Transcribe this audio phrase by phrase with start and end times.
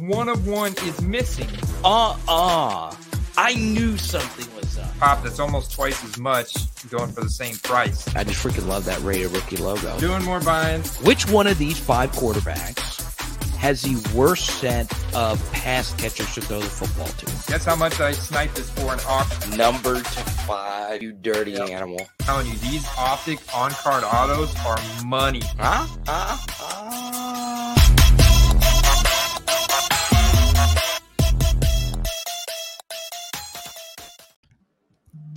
[0.00, 1.48] one of one is missing.
[1.84, 2.94] Uh uh
[3.36, 4.98] I knew something was up.
[4.98, 6.54] Pop that's almost twice as much
[6.90, 8.06] going for the same price.
[8.14, 9.98] I just freaking love that rated rookie logo.
[9.98, 10.82] Doing more buying.
[11.02, 12.88] Which one of these five quarterbacks
[13.56, 17.26] has the worst set of pass catchers to throw the football to?
[17.50, 19.56] Guess how much I sniped this for an auction?
[19.56, 20.02] Number to
[20.46, 21.68] five, you dirty Yep.
[21.70, 22.00] animal.
[22.00, 25.42] I'm telling you, these optic on card autos are money.
[25.58, 25.86] Huh?
[26.06, 26.36] Huh?
[26.50, 27.19] Huh?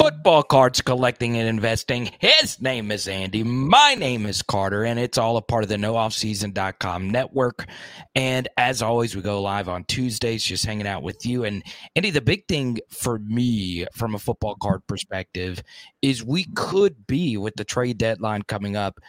[0.04, 2.12] Football cards collecting and investing.
[2.20, 3.42] His name is Andy.
[3.42, 7.66] My name is Carter, and it's all a part of the nooffseason.com network.
[8.14, 11.46] And as always, we go live on Tuesdays, just hanging out with you.
[11.46, 11.64] And
[11.96, 15.64] Andy, the big thing for me from a football card perspective
[16.02, 19.00] is we could be with the trade deadline coming up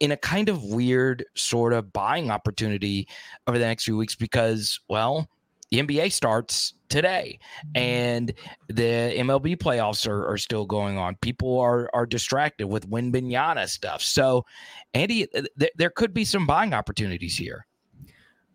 [0.00, 3.08] in a kind of weird sort of buying opportunity
[3.46, 5.30] over the next few weeks because, well,
[5.70, 7.76] the NBA starts today mm-hmm.
[7.76, 8.34] and
[8.68, 11.16] the MLB playoffs are, are still going on.
[11.16, 14.02] People are are distracted with Wembanyama stuff.
[14.02, 14.44] So,
[14.94, 17.66] Andy, th- there could be some buying opportunities here.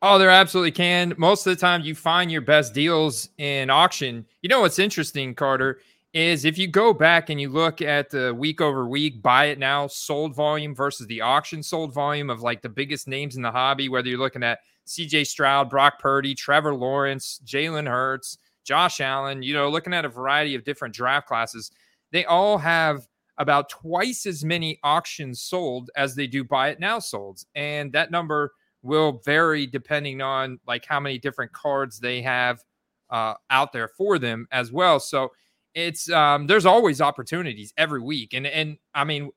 [0.03, 1.13] Oh, there absolutely can.
[1.17, 4.25] Most of the time, you find your best deals in auction.
[4.41, 5.79] You know what's interesting, Carter,
[6.13, 9.59] is if you go back and you look at the week over week buy it
[9.59, 13.51] now sold volume versus the auction sold volume of like the biggest names in the
[13.51, 14.59] hobby, whether you're looking at
[14.91, 20.09] CJ Stroud, Brock Purdy, Trevor Lawrence, Jalen Hurts, Josh Allen, you know, looking at a
[20.09, 21.71] variety of different draft classes,
[22.11, 26.99] they all have about twice as many auctions sold as they do buy it now
[26.99, 27.45] solds.
[27.55, 28.51] And that number
[28.83, 32.63] will vary depending on like how many different cards they have
[33.09, 34.99] uh, out there for them as well.
[34.99, 35.31] So
[35.73, 39.31] it's um, there's always opportunities every week, and and I mean,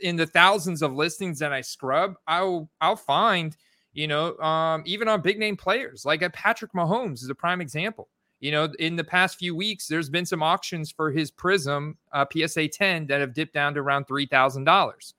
[0.00, 3.54] in the thousands of listings that I scrub, I'll I'll find
[3.94, 7.60] you know um, even on big name players like a Patrick Mahomes is a prime
[7.60, 8.08] example.
[8.40, 12.26] You know, in the past few weeks, there's been some auctions for his Prizm uh,
[12.30, 15.14] PSA 10 that have dipped down to around three thousand dollars.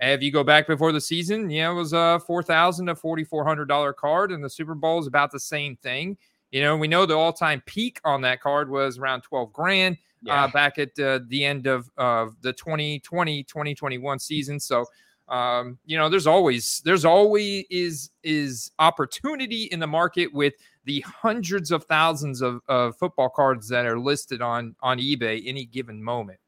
[0.00, 3.24] If you go back before the season, yeah, it was a four thousand to forty
[3.24, 6.16] four hundred dollar card, and the Super Bowl is about the same thing.
[6.50, 9.96] You know, we know the all time peak on that card was around twelve grand
[10.28, 14.58] uh, back at uh, the end of of the 2020 2021 season.
[14.58, 14.84] So,
[15.32, 20.52] um, you know, there's always there's always is is opportunity in the market with
[20.84, 25.64] the hundreds of thousands of, of football cards that are listed on on eBay any
[25.64, 26.38] given moment.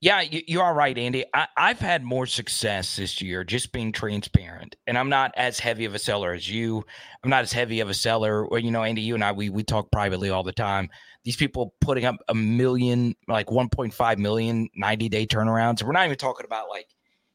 [0.00, 1.24] Yeah, you, you are right, Andy.
[1.32, 5.84] I, I've had more success this year just being transparent, and I'm not as heavy
[5.84, 6.82] of a seller as you.
[7.22, 8.44] I'm not as heavy of a seller.
[8.44, 10.90] Or you know, Andy, you and I, we we talk privately all the time.
[11.22, 15.84] These people putting up a million, like 1.5 million 90 day turnarounds.
[15.84, 16.88] We're not even talking about like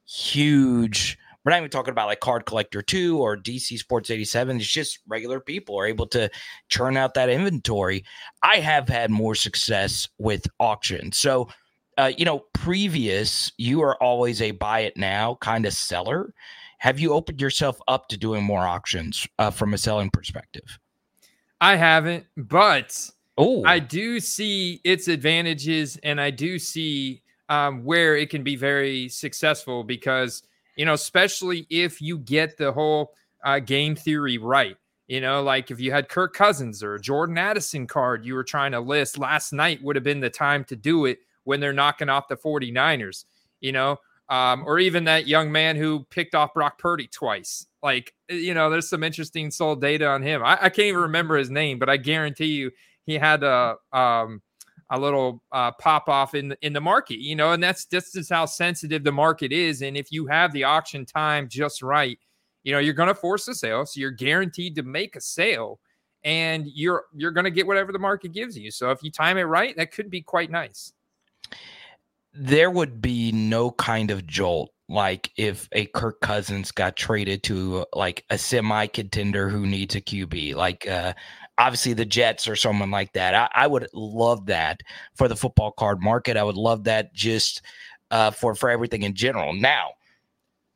[0.07, 1.17] huge.
[1.43, 4.57] We're not even talking about like Card Collector 2 or DC Sports 87.
[4.57, 6.29] It's just regular people are able to
[6.67, 8.03] churn out that inventory.
[8.43, 11.17] I have had more success with auctions.
[11.17, 11.47] So,
[11.97, 16.33] uh, you know, previous, you are always a buy it now kind of seller.
[16.79, 20.77] Have you opened yourself up to doing more auctions uh, from a selling perspective?
[21.61, 28.15] I haven't, but Oh, I do see its advantages and I do see um, where
[28.15, 30.43] it can be very successful because,
[30.75, 33.13] you know, especially if you get the whole
[33.43, 34.77] uh, game theory right.
[35.07, 38.73] You know, like if you had Kirk Cousins or Jordan Addison card you were trying
[38.73, 42.09] to list last night would have been the time to do it when they're knocking
[42.09, 43.23] off the 49ers,
[43.61, 43.97] you know,
[44.27, 47.67] um, or even that young man who picked off Brock Purdy twice.
[47.81, 50.43] Like, you know, there's some interesting sold data on him.
[50.43, 52.71] I, I can't even remember his name, but I guarantee you
[53.05, 54.41] he had a um,
[54.89, 58.17] a little uh, pop off in the, in the market, you know, and that's just
[58.17, 59.81] is how sensitive the market is.
[59.81, 62.17] And if you have the auction time just right,
[62.63, 65.79] you know, you're going to force a sale, so you're guaranteed to make a sale,
[66.23, 68.71] and you're you're going to get whatever the market gives you.
[68.71, 70.93] So if you time it right, that could be quite nice.
[72.33, 77.85] there would be no kind of jolt like if a Kirk Cousins got traded to
[77.93, 81.13] like a semi contender who needs a QB, like uh,
[81.57, 83.33] obviously the Jets or someone like that.
[83.33, 84.81] I, I would love that
[85.15, 86.37] for the football card market.
[86.37, 87.61] I would love that just
[88.11, 89.53] uh, for for everything in general.
[89.53, 89.91] Now,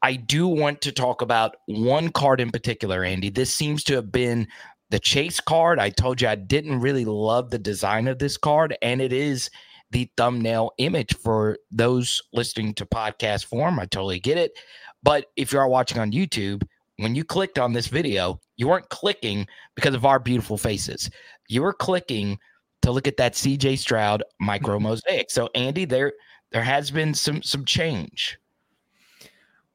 [0.02, 3.30] I do want to talk about one card in particular, Andy.
[3.30, 4.48] This seems to have been
[4.90, 5.80] the chase card.
[5.80, 9.50] I told you I didn't really love the design of this card, and it is
[9.92, 13.80] the thumbnail image for those listening to podcast form.
[13.80, 14.54] I totally get it.
[15.04, 16.64] But if you are watching on YouTube,
[17.02, 21.10] when you clicked on this video, you weren't clicking because of our beautiful faces.
[21.48, 22.38] You were clicking
[22.82, 25.32] to look at that CJ Stroud micro mosaic.
[25.32, 26.14] So Andy, there
[26.52, 28.38] there has been some some change.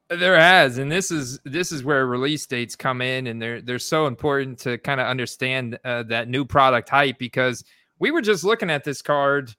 [0.09, 3.79] There has, and this is this is where release dates come in, and they're they're
[3.79, 7.65] so important to kind of understand uh, that new product hype because
[7.99, 9.53] we were just looking at this card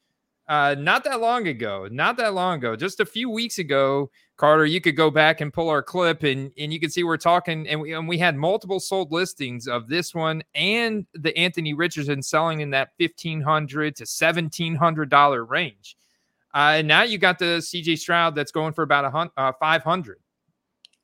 [0.49, 4.11] uh, not that long ago, not that long ago, just a few weeks ago.
[4.39, 7.17] Carter, you could go back and pull our clip, and and you can see we're
[7.17, 11.75] talking, and we and we had multiple sold listings of this one and the Anthony
[11.75, 15.97] Richardson selling in that 1,500 to seventeen hundred dollar range.
[16.55, 19.53] Uh, and now you got the CJ Stroud that's going for about a hundred, uh,
[19.59, 20.21] five hundred.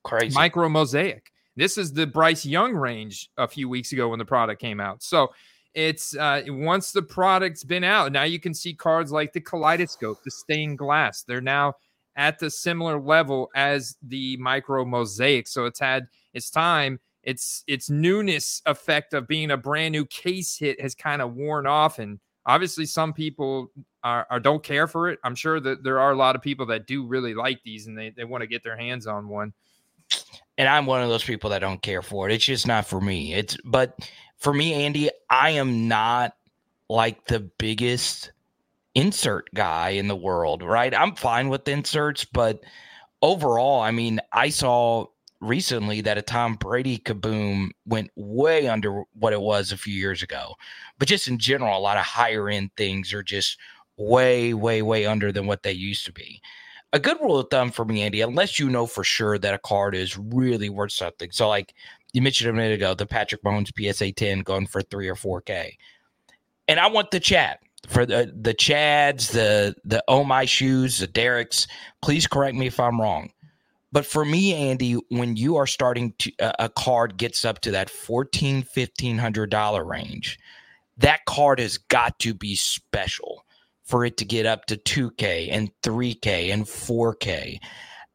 [0.04, 0.32] Crazy.
[0.32, 1.32] Micro mosaic.
[1.56, 5.02] This is the Bryce Young range a few weeks ago when the product came out.
[5.02, 5.32] So
[5.74, 10.22] it's uh, once the product's been out, now you can see cards like the kaleidoscope,
[10.22, 11.24] the stained glass.
[11.24, 11.74] They're now
[12.16, 15.46] at the similar level as the micro mosaic.
[15.48, 17.00] So it's had its time.
[17.22, 21.66] Its its newness effect of being a brand new case hit has kind of worn
[21.66, 23.70] off, and obviously some people
[24.02, 25.18] are, are, don't care for it.
[25.24, 27.96] I'm sure that there are a lot of people that do really like these and
[27.96, 29.54] they, they want to get their hands on one
[30.56, 32.34] and I'm one of those people that don't care for it.
[32.34, 33.34] It's just not for me.
[33.34, 34.08] It's but
[34.38, 36.36] for me, Andy, I am not
[36.88, 38.32] like the biggest
[38.94, 40.94] insert guy in the world, right?
[40.94, 42.62] I'm fine with inserts, but
[43.22, 45.06] overall, I mean, I saw
[45.40, 50.22] recently that a Tom Brady kaboom went way under what it was a few years
[50.22, 50.54] ago.
[50.98, 53.58] But just in general, a lot of higher end things are just
[53.96, 56.40] way, way, way under than what they used to be
[56.94, 59.58] a good rule of thumb for me, Andy, unless you know for sure that a
[59.58, 61.28] card is really worth something.
[61.32, 61.74] So, like
[62.12, 65.72] you mentioned a minute ago, the Patrick Mahomes PSA 10 going for three or 4K.
[66.68, 67.58] And I want the chat
[67.88, 71.66] for the the Chads, the the Oh My Shoes, the Derek's.
[72.02, 73.30] Please correct me if I'm wrong.
[73.92, 77.70] But for me, Andy, when you are starting to uh, a card gets up to
[77.72, 80.38] that fourteen, fifteen hundred dollar range,
[80.98, 83.44] that card has got to be special
[83.84, 87.58] for it to get up to 2K and 3K and 4K.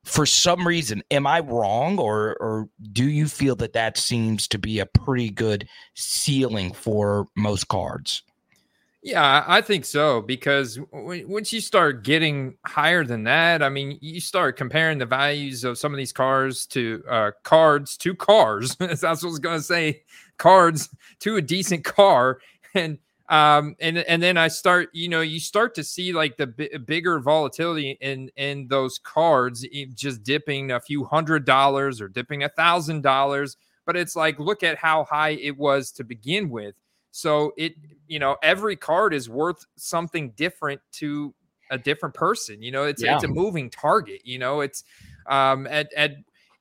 [0.04, 4.58] For some reason, am I wrong, or or do you feel that that seems to
[4.58, 8.24] be a pretty good ceiling for most cards?
[9.02, 14.20] Yeah, I think so because once you start getting higher than that, I mean, you
[14.20, 18.76] start comparing the values of some of these cars to uh, cards to cars.
[18.80, 20.04] That's what I was going to say,
[20.38, 20.90] cards
[21.22, 22.42] to a decent car,
[22.76, 22.98] and
[23.30, 26.78] um, and and then I start, you know, you start to see like the b-
[26.86, 29.66] bigger volatility in in those cards,
[29.96, 33.56] just dipping a few hundred dollars or dipping a thousand dollars.
[33.86, 36.76] But it's like, look at how high it was to begin with.
[37.12, 37.74] So it,
[38.10, 41.34] you know, every card is worth something different to
[41.72, 42.62] a different person.
[42.62, 43.16] You know, it's yeah.
[43.16, 44.22] it's a moving target.
[44.26, 44.84] You know, it's
[45.28, 46.16] um at at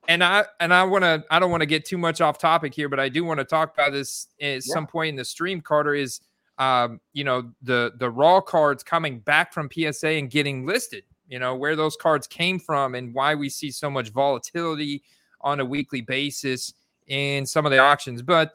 [0.07, 2.73] and I and I want to I don't want to get too much off topic
[2.73, 4.59] here, but I do want to talk about this at yeah.
[4.61, 5.59] some point in the stream.
[5.59, 6.21] Carter is
[6.59, 11.03] um, you know, the the raw cards coming back from PSA and getting listed.
[11.27, 15.03] You know where those cards came from and why we see so much volatility
[15.41, 16.73] on a weekly basis
[17.07, 18.21] in some of the auctions.
[18.21, 18.53] But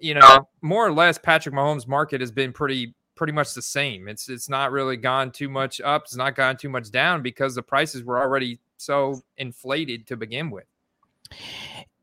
[0.00, 4.08] you know, more or less, Patrick Mahomes' market has been pretty pretty much the same.
[4.08, 6.04] It's it's not really gone too much up.
[6.04, 10.50] It's not gone too much down because the prices were already so inflated to begin
[10.50, 10.64] with.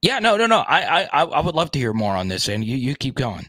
[0.02, 0.60] Yeah, no, no, no.
[0.60, 3.48] I I I would love to hear more on this, and you you keep going.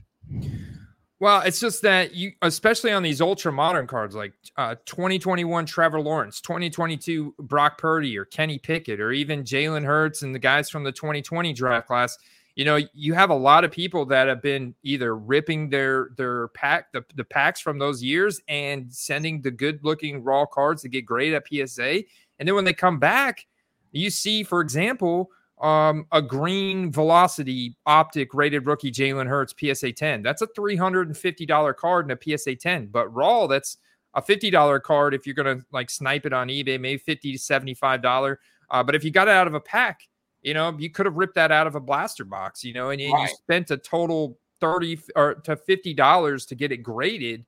[1.21, 6.01] Well, it's just that you, especially on these ultra modern cards like uh, 2021 Trevor
[6.01, 10.85] Lawrence, 2022 Brock Purdy, or Kenny Pickett, or even Jalen Hurts and the guys from
[10.85, 12.17] the 2020 draft class.
[12.59, 16.49] You know, you have a lot of people that have been either ripping their their
[16.49, 20.89] pack the, the packs from those years and sending the good looking raw cards to
[20.89, 22.03] get great at PSA,
[22.41, 23.47] and then when they come back,
[23.93, 30.23] you see, for example, um, a green velocity optic rated rookie Jalen Hurts PSA 10.
[30.25, 32.87] That's a $350 card in a PSA 10.
[32.87, 33.77] But raw, that's
[34.15, 37.39] a $50 card if you're going to like snipe it on eBay, maybe 50 to
[37.39, 38.37] $75.
[38.71, 40.08] Uh, but if you got it out of a pack,
[40.43, 43.01] you know, you could have ripped that out of a blaster box, you know, and,
[43.01, 43.29] and right.
[43.29, 47.45] you spent a total 30 or to $50 to get it graded.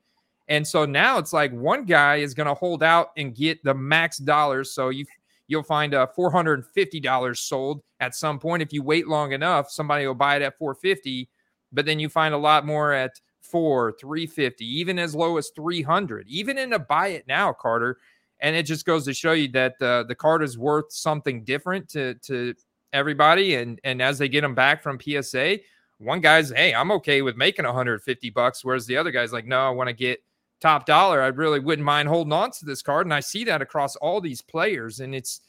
[0.49, 3.75] And so now it's like one guy is going to hold out and get the
[3.75, 4.73] max dollars.
[4.73, 5.07] So you
[5.47, 8.63] you'll find a $450 sold at some point.
[8.63, 11.29] If you wait long enough, somebody will buy it at 450,
[11.73, 16.29] but then you find a lot more at four, 350, even as low as 300,
[16.29, 17.99] even in a buy it now, Carter.
[18.39, 21.89] And it just goes to show you that uh, the card is worth something different
[21.91, 22.55] to, to
[22.93, 23.55] everybody.
[23.57, 25.59] And, and as they get them back from PSA,
[25.99, 28.65] one guy's, Hey, I'm okay with making 150 bucks.
[28.65, 30.23] Whereas the other guy's like, no, I want to get
[30.61, 33.07] top dollar, I really wouldn't mind holding on to this card.
[33.07, 35.41] And I see that across all these players, and it's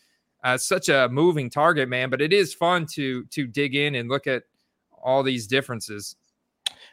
[0.43, 2.09] uh, such a moving target, man.
[2.09, 4.43] But it is fun to to dig in and look at
[4.91, 6.15] all these differences.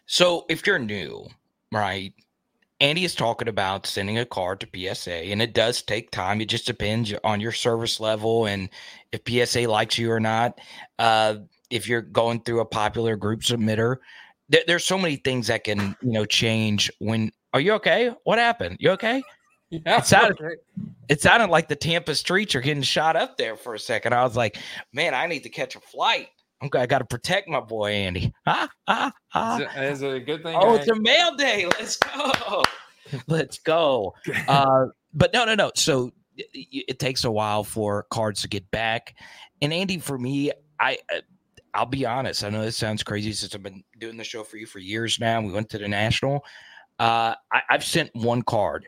[0.07, 1.28] So if you're new,
[1.71, 2.12] right,
[2.81, 6.40] Andy is talking about sending a card to PSA, and it does take time.
[6.40, 8.69] It just depends on your service level and
[9.12, 10.59] if PSA likes you or not.
[10.99, 11.37] Uh,
[11.71, 13.97] if you're going through a popular group submitter,
[14.49, 16.91] there, there's so many things that can you know change.
[16.99, 18.12] When are you okay?
[18.25, 18.77] What happened?
[18.81, 19.23] You okay?
[19.71, 20.55] Yeah, it sounded, okay.
[21.11, 24.15] it sounded like the Tampa streets are getting shot up there for a second.
[24.15, 24.57] I was like,
[24.95, 26.29] man, I need to catch a flight.
[26.65, 28.33] Okay, I got to protect my boy Andy.
[28.47, 29.59] Ah, ah, ah.
[29.59, 30.57] Is It's, a, good thing.
[30.59, 30.79] Oh, I...
[30.79, 31.67] it's a mail day.
[31.79, 32.62] Let's go.
[33.27, 34.15] Let's go.
[34.49, 35.71] Uh, but no, no, no.
[35.77, 36.12] So
[36.52, 39.14] it, takes a while for cards to get back.
[39.62, 41.21] And Andy, for me, I, uh,
[41.75, 42.45] I'll be honest.
[42.45, 45.18] I know this sounds crazy since I've been doing the show for you for years
[45.21, 45.40] now.
[45.40, 46.45] We went to the national.
[46.99, 48.87] Uh, I, I've sent one card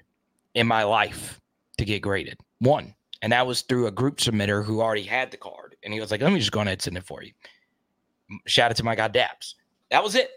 [0.54, 1.40] in my life
[1.78, 2.38] to get graded.
[2.59, 2.95] One.
[3.23, 5.76] And that was through a group submitter who already had the card.
[5.85, 7.33] And he was like, let me just go ahead and send it for you.
[8.47, 9.54] Shout out to my guy Daps.
[9.90, 10.30] That was it.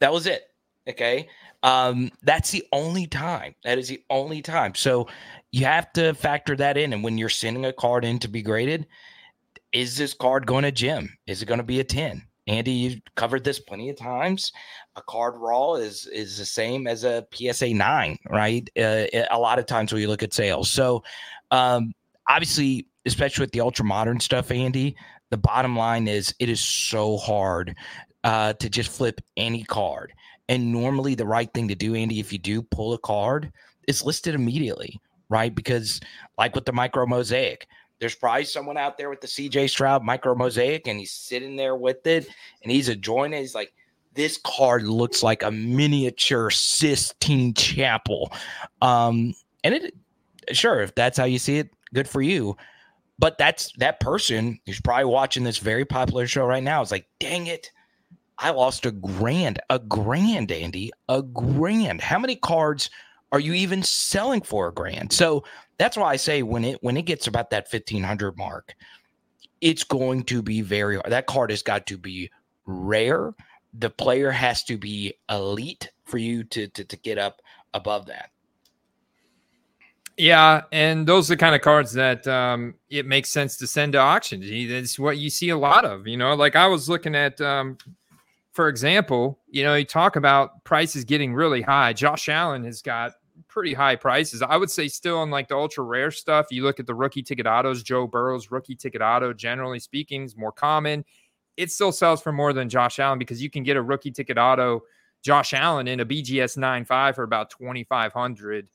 [0.00, 0.50] That was it.
[0.88, 1.28] Okay.
[1.62, 3.54] Um, that's the only time.
[3.64, 4.74] That is the only time.
[4.74, 5.08] So
[5.54, 6.92] you have to factor that in.
[6.92, 8.88] And when you're sending a card in to be graded,
[9.70, 11.16] is this card going to gem?
[11.28, 12.26] Is it going to be a 10?
[12.48, 14.52] Andy, you've covered this plenty of times.
[14.96, 18.68] A card raw is is the same as a PSA nine, right?
[18.76, 20.68] Uh, a lot of times when you look at sales.
[20.68, 21.04] So,
[21.52, 21.94] um,
[22.28, 24.96] obviously, especially with the ultra modern stuff, Andy,
[25.30, 27.76] the bottom line is it is so hard
[28.24, 30.12] uh, to just flip any card.
[30.48, 33.52] And normally, the right thing to do, Andy, if you do pull a card,
[33.86, 35.54] is list it immediately, right?
[35.54, 36.00] Because,
[36.38, 37.66] like with the micro mosaic,
[38.00, 41.76] there's probably someone out there with the CJ Stroud micro mosaic, and he's sitting there
[41.76, 42.28] with it,
[42.62, 43.40] and he's enjoying it.
[43.40, 43.72] He's like,
[44.14, 48.32] this card looks like a miniature Sistine Chapel.
[48.80, 49.94] Um, and it,
[50.52, 52.56] sure, if that's how you see it, good for you.
[53.18, 57.06] But that's that person who's probably watching this very popular show right now is like,
[57.20, 57.70] dang it,
[58.38, 62.00] I lost a grand, a grand, Andy, a grand.
[62.00, 62.90] How many cards
[63.34, 65.12] are you even selling for a grand?
[65.12, 65.42] So
[65.76, 68.76] that's why I say when it when it gets about that fifteen hundred mark,
[69.60, 72.30] it's going to be very that card has got to be
[72.64, 73.34] rare.
[73.76, 77.42] The player has to be elite for you to to, to get up
[77.74, 78.30] above that.
[80.16, 83.94] Yeah, and those are the kind of cards that um, it makes sense to send
[83.94, 84.42] to auction.
[84.44, 86.06] It's what you see a lot of.
[86.06, 87.78] You know, like I was looking at um,
[88.52, 91.92] for example, you know, you talk about prices getting really high.
[91.92, 93.14] Josh Allen has got
[93.54, 94.42] pretty high prices.
[94.42, 96.48] I would say still on like the ultra rare stuff.
[96.50, 100.36] You look at the rookie ticket autos, Joe Burrow's rookie ticket auto, generally speaking, is
[100.36, 101.04] more common.
[101.56, 104.38] It still sells for more than Josh Allen because you can get a rookie ticket
[104.38, 104.82] auto,
[105.22, 108.66] Josh Allen in a BGS 9.5 for about 2,500.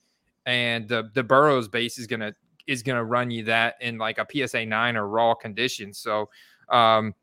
[0.46, 2.34] And the, the Burrows base is going to,
[2.66, 5.94] is going to run you that in like a PSA 9 or raw condition.
[5.94, 6.30] So,
[6.70, 7.14] um,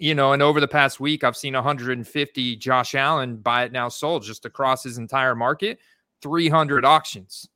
[0.00, 3.88] you know, and over the past week, I've seen 150 Josh Allen buy it now
[3.88, 5.78] sold just across his entire market,
[6.22, 7.48] 300 auctions.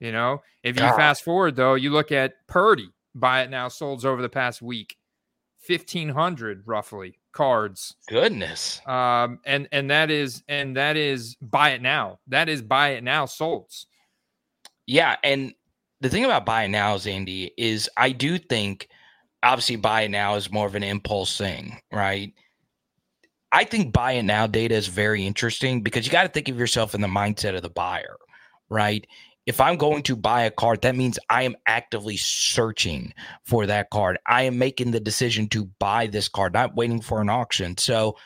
[0.00, 0.96] You know, if you God.
[0.96, 4.96] fast forward though, you look at Purdy buy it now solds over the past week,
[5.66, 7.96] 1500 roughly cards.
[8.08, 8.80] Goodness.
[8.86, 12.18] Um, and and that is and that is buy it now.
[12.28, 13.86] That is buy it now solds.
[14.86, 15.54] Yeah, and
[16.00, 18.88] the thing about buy it now, Zandy, is I do think
[19.42, 22.32] obviously buy it now is more of an impulse thing, right?
[23.52, 26.58] I think buy it now data is very interesting because you got to think of
[26.58, 28.16] yourself in the mindset of the buyer,
[28.70, 29.06] right?
[29.44, 33.12] If I'm going to buy a card, that means I am actively searching
[33.44, 34.18] for that card.
[34.26, 37.76] I am making the decision to buy this card, not waiting for an auction.
[37.76, 38.16] So,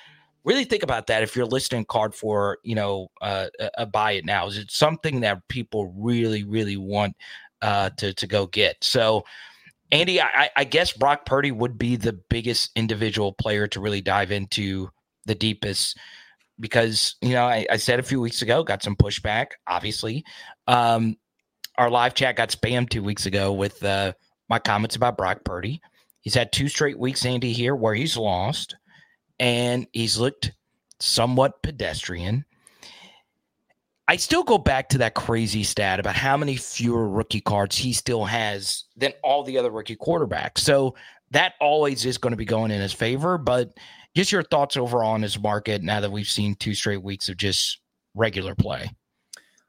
[0.45, 4.13] really think about that if you're listing card for you know uh, a, a buy
[4.13, 4.47] it now.
[4.47, 7.17] Is it something that people really, really want
[7.63, 8.77] uh, to to go get?
[8.83, 9.25] So
[9.93, 14.33] Andy, I, I, guess Brock Purdy would be the biggest individual player to really dive
[14.33, 14.91] into
[15.27, 15.99] the deepest
[16.59, 20.25] because, you know, I, I said a few weeks ago, got some pushback, obviously.
[20.67, 21.17] Um,
[21.77, 24.13] our live chat got spammed two weeks ago with uh,
[24.49, 25.83] my comments about Brock Purdy.
[26.23, 28.77] He's had two straight weeks, Andy, here where he's lost
[29.39, 30.53] and he's looked
[30.99, 32.45] somewhat pedestrian.
[34.09, 37.93] I still go back to that crazy stat about how many fewer rookie cards he
[37.93, 40.59] still has than all the other rookie quarterbacks.
[40.59, 40.95] So
[41.33, 43.37] that always is going to be going in his favor.
[43.37, 43.77] But
[44.17, 47.37] just your thoughts overall on his market now that we've seen two straight weeks of
[47.37, 47.81] just
[48.15, 48.91] regular play.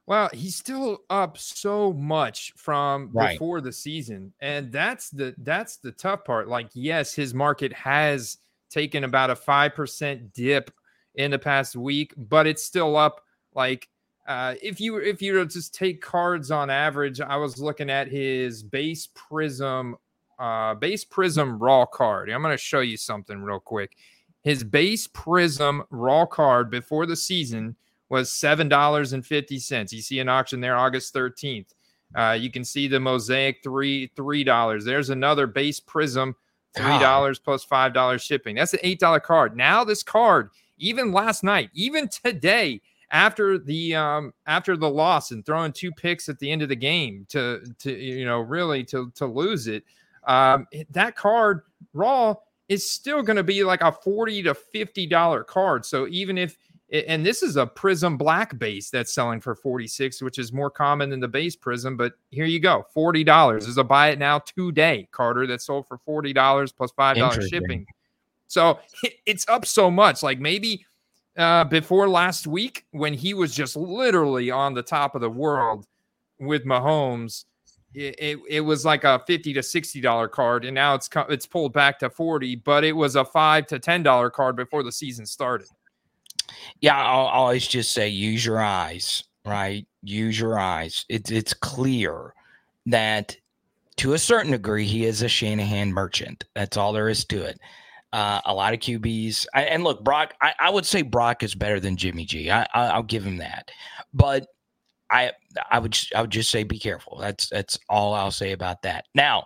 [0.06, 3.34] Well, he's still up so much from right.
[3.34, 6.48] before the season, and that's the that's the tough part.
[6.48, 8.38] Like, yes, his market has
[8.70, 10.72] taken about a five percent dip
[11.16, 13.90] in the past week, but it's still up like
[14.28, 18.64] uh, if you if you just take cards on average, I was looking at his
[18.64, 19.98] base prism,
[20.40, 22.30] uh, base prism raw card.
[22.30, 23.98] I'm going to show you something real quick.
[24.48, 27.76] His base prism raw card before the season
[28.08, 29.92] was $7.50.
[29.92, 31.66] You see an auction there August 13th.
[32.16, 34.86] Uh, you can see the Mosaic three three dollars.
[34.86, 36.34] There's another base Prizm
[36.78, 38.56] three dollars plus five dollars shipping.
[38.56, 39.58] That's an eight dollar card.
[39.58, 42.80] Now this card, even last night, even today,
[43.12, 46.76] after the um after the loss and throwing two picks at the end of the
[46.78, 49.84] game to to you know really to to lose it,
[50.26, 52.34] um that card raw
[52.70, 55.86] is still going to be like a 40 to 50 dollar card.
[55.86, 56.58] So even if
[56.92, 61.10] and this is a prism black base that's selling for 46 which is more common
[61.10, 65.08] than the base prism but here you go $40 is a buy it now today
[65.12, 67.86] carter that sold for $40 plus $5 shipping.
[68.48, 68.80] So
[69.26, 70.86] it's up so much like maybe
[71.38, 75.86] uh, before last week when he was just literally on the top of the world
[76.40, 77.46] with Mahomes
[77.94, 81.74] it, it, was like a 50 to 60 dollar card and now it's it's pulled
[81.74, 85.26] back to 40 but it was a 5 to 10 dollar card before the season
[85.26, 85.68] started.
[86.82, 89.88] Yeah i'll always just say use your eyes right?
[90.04, 91.06] Use your eyes.
[91.10, 92.34] It's it's clear
[92.86, 93.36] that
[93.98, 96.44] to a certain degree he is a shanahan merchant.
[96.54, 97.60] That's all there is to it.
[98.14, 100.34] Uh, a lot of QBs, I, and look, Brock.
[100.42, 102.50] I, I, would say Brock is better than Jimmy G.
[102.50, 103.70] I, I, I'll give him that,
[104.14, 104.48] but
[105.12, 105.32] I
[105.72, 107.18] I would I would just say be careful.
[107.18, 109.06] That's that's all I'll say about that.
[109.16, 109.46] Now,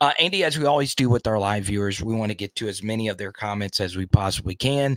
[0.00, 2.68] uh, Andy, as we always do with our live viewers, we want to get to
[2.68, 4.96] as many of their comments as we possibly can.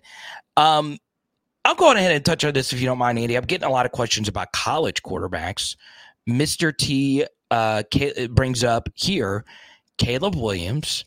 [0.58, 0.98] Um,
[1.66, 3.36] I'll go ahead and touch on this if you don't mind, Andy.
[3.36, 5.76] I'm getting a lot of questions about college quarterbacks.
[6.30, 6.76] Mr.
[6.76, 7.84] T uh,
[8.30, 9.46] brings up here
[9.98, 11.06] Caleb Williams,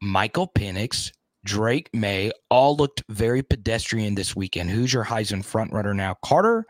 [0.00, 1.12] Michael Penix,
[1.44, 4.70] Drake Maye all looked very pedestrian this weekend.
[4.70, 6.14] Who's your Heisman frontrunner now?
[6.22, 6.66] Carter,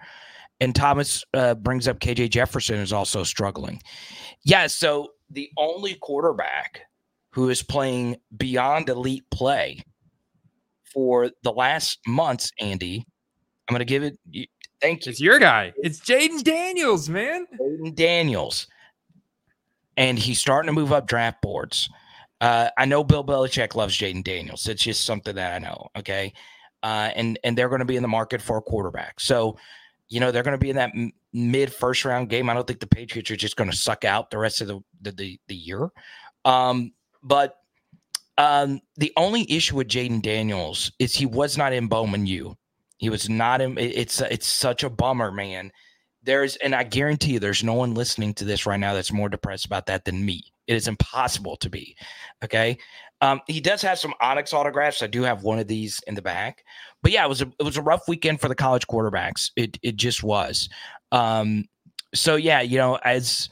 [0.61, 3.81] and Thomas uh, brings up KJ Jefferson is also struggling.
[4.43, 6.83] Yeah, so the only quarterback
[7.33, 9.83] who is playing beyond elite play
[10.93, 13.05] for the last months, Andy,
[13.69, 14.19] I'm going to give it.
[14.81, 15.11] Thank you.
[15.11, 15.73] It's your guy.
[15.77, 17.47] It's Jayden Daniels, man.
[17.61, 18.67] Jayden Daniels.
[19.97, 21.91] And he's starting to move up draft boards.
[22.41, 24.69] Uh, I know Bill Belichick loves Jayden Daniels.
[24.69, 25.89] It's just something that I know.
[25.97, 26.33] Okay.
[26.85, 29.19] Uh, and and they're going to be in the market for a quarterback.
[29.19, 29.57] So
[30.09, 32.49] you know, they're going to be in that m- mid first round game.
[32.49, 34.81] I don't think the Patriots are just going to suck out the rest of the
[35.03, 35.91] the, the, the year.
[36.45, 36.93] Um,
[37.23, 37.57] but
[38.39, 42.57] um, the only issue with Jayden Daniels is he was not in Bowman U.
[42.99, 43.77] He was not in.
[43.79, 45.73] It's it's such a bummer, man.
[46.29, 49.31] There's and I guarantee you, there's no one listening to this right now that's more
[49.31, 50.43] depressed about that than me.
[50.67, 51.97] It is impossible to be.
[52.45, 52.77] Okay.
[53.23, 55.03] Um, he does have some Onyx autographs.
[55.03, 56.65] I do have one of these in the back.
[57.03, 59.53] But yeah, it was a it was a rough weekend for the college quarterbacks.
[59.57, 60.69] It it just was.
[61.13, 61.65] Um,
[62.15, 63.49] so yeah, you know, as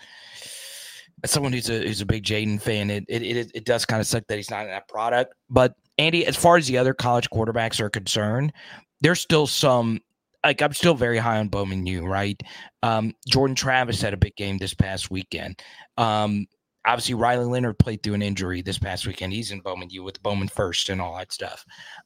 [1.25, 4.03] as someone who's a who's a big Jayden fan, it it it, it does kind
[4.03, 5.33] of suck that he's not in that product.
[5.49, 8.53] But Andy, as far as the other college quarterbacks are concerned,
[9.01, 10.03] there's still some
[10.47, 12.41] like I'm still very high on Bowman U, right?
[12.83, 15.61] Um, Jordan Travis had a big game this past weekend.
[15.99, 16.47] Um,
[16.87, 19.33] obviously Riley Leonard played through an injury this past weekend.
[19.33, 21.65] He's in Bowman U with Bowman first and all that stuff.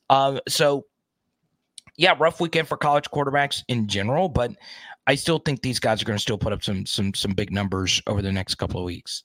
[0.09, 0.87] Um, so
[1.97, 4.53] yeah, rough weekend for college quarterbacks in general, but
[5.07, 7.53] I still think these guys are going to still put up some some some big
[7.53, 9.23] numbers over the next couple of weeks.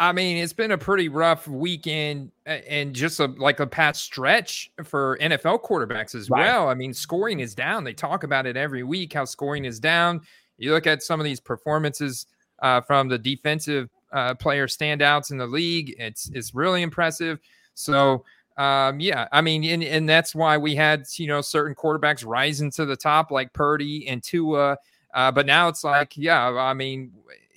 [0.00, 4.70] I mean, it's been a pretty rough weekend and just a, like a past stretch
[4.84, 6.46] for NFL quarterbacks as right.
[6.46, 6.68] well.
[6.68, 7.82] I mean, scoring is down.
[7.82, 10.20] They talk about it every week how scoring is down.
[10.56, 12.26] You look at some of these performances
[12.60, 15.94] uh, from the defensive uh, player standouts in the league.
[15.98, 17.40] It's it's really impressive.
[17.74, 18.24] So
[18.56, 22.70] um, yeah, I mean, and, and that's why we had you know certain quarterbacks rising
[22.72, 24.76] to the top like Purdy and Tua.
[25.14, 27.12] Uh, but now it's like, yeah, I mean,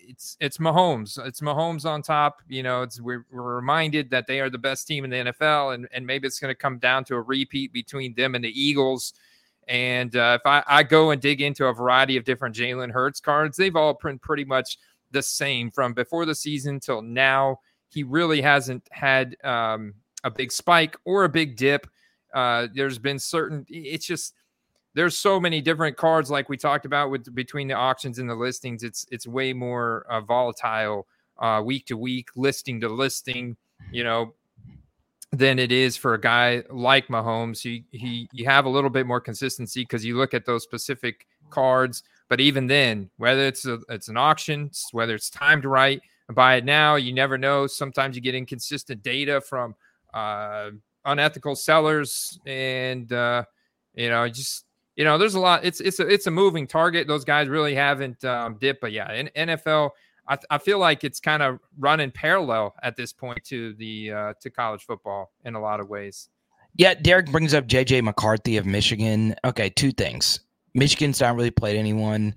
[0.08, 1.24] it's it's Mahomes.
[1.26, 2.42] It's Mahomes on top.
[2.48, 5.76] You know, it's we're, we're reminded that they are the best team in the NFL,
[5.76, 8.62] and and maybe it's going to come down to a repeat between them and the
[8.62, 9.14] Eagles.
[9.68, 13.20] And uh, if I, I go and dig into a variety of different Jalen Hurts
[13.20, 14.78] cards, they've all been pretty much
[15.12, 17.60] the same from before the season till now.
[17.90, 21.88] He really hasn't had um, a big spike or a big dip.
[22.34, 23.66] Uh, there's been certain.
[23.70, 24.34] It's just
[24.94, 28.36] there's so many different cards, like we talked about with between the auctions and the
[28.36, 28.84] listings.
[28.84, 31.08] It's it's way more uh, volatile
[31.40, 33.56] uh, week to week, listing to listing.
[33.92, 34.34] You know,
[35.32, 37.62] than it is for a guy like Mahomes.
[37.62, 41.26] He he you have a little bit more consistency because you look at those specific
[41.50, 42.04] cards.
[42.28, 46.66] But even then, whether it's a, it's an auction, whether it's timed right, buy it
[46.66, 47.68] now, you never know.
[47.68, 49.76] Sometimes you get inconsistent data from
[50.14, 50.70] uh,
[51.06, 53.44] unethical sellers, and uh,
[53.96, 54.66] you know, just
[55.02, 55.66] you know, there's a lot.
[55.66, 57.08] It's it's a it's a moving target.
[57.08, 59.90] Those guys really haven't um, dipped, but yeah, in NFL.
[60.28, 64.34] I, I feel like it's kind of running parallel at this point to the uh,
[64.42, 66.30] to college football in a lot of ways.
[66.76, 69.34] Yeah, Derek brings up JJ McCarthy of Michigan.
[69.44, 70.42] Okay, two things
[70.76, 72.36] Michigan's not really played anyone.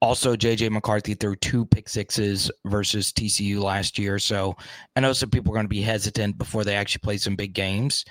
[0.00, 4.20] Also, JJ McCarthy threw two pick sixes versus TCU last year.
[4.20, 4.54] So
[4.94, 7.54] I know some people are going to be hesitant before they actually play some big
[7.54, 8.04] games.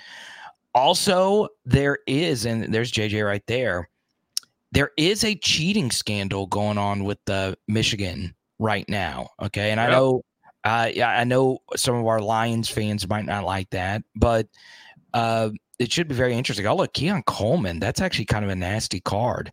[0.74, 3.88] Also, there is, and there's JJ right there.
[4.74, 9.30] There is a cheating scandal going on with the Michigan right now.
[9.40, 10.22] Okay, and I know,
[10.64, 14.48] uh, yeah, I know some of our Lions fans might not like that, but
[15.14, 16.66] uh, it should be very interesting.
[16.66, 17.78] Oh, look, Keon Coleman.
[17.78, 19.52] That's actually kind of a nasty card.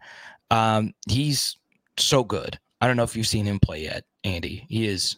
[0.49, 1.55] Um, he's
[1.97, 2.59] so good.
[2.81, 4.65] I don't know if you've seen him play yet, Andy.
[4.69, 5.17] He is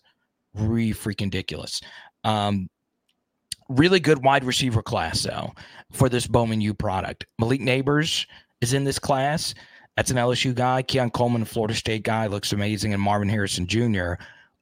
[0.54, 1.80] re freaking ridiculous.
[2.26, 2.70] Um,
[3.70, 5.54] really good wide receiver class though
[5.92, 7.26] for this Bowman U product.
[7.39, 8.26] Malik Nabers
[8.62, 9.54] is in this class.
[9.95, 10.82] That's an LSU guy.
[10.82, 14.13] Keon Coleman, Florida State guy, looks amazing, and Marvin Harrison Jr.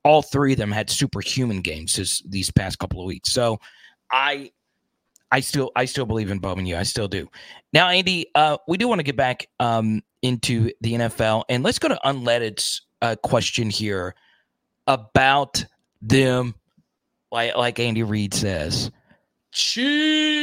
[0.04, 3.32] All three of them had superhuman games this, these past couple of weeks.
[3.32, 3.60] So
[4.12, 4.52] I
[5.32, 7.30] I still I still believe in Bowman I still do.
[7.74, 11.80] Now, Andy, uh, we do want to get back um, into the NFL, and let's
[11.80, 14.14] go to Unleaded's uh, question here
[14.88, 15.64] about
[16.02, 16.54] them.
[17.32, 18.92] Like like Andy Reid says,
[19.52, 20.42] Chiefs.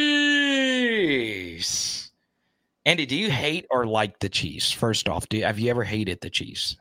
[2.88, 4.72] Andy, do you hate or like the Chiefs?
[4.72, 6.78] First off, do have you ever hated the Chiefs?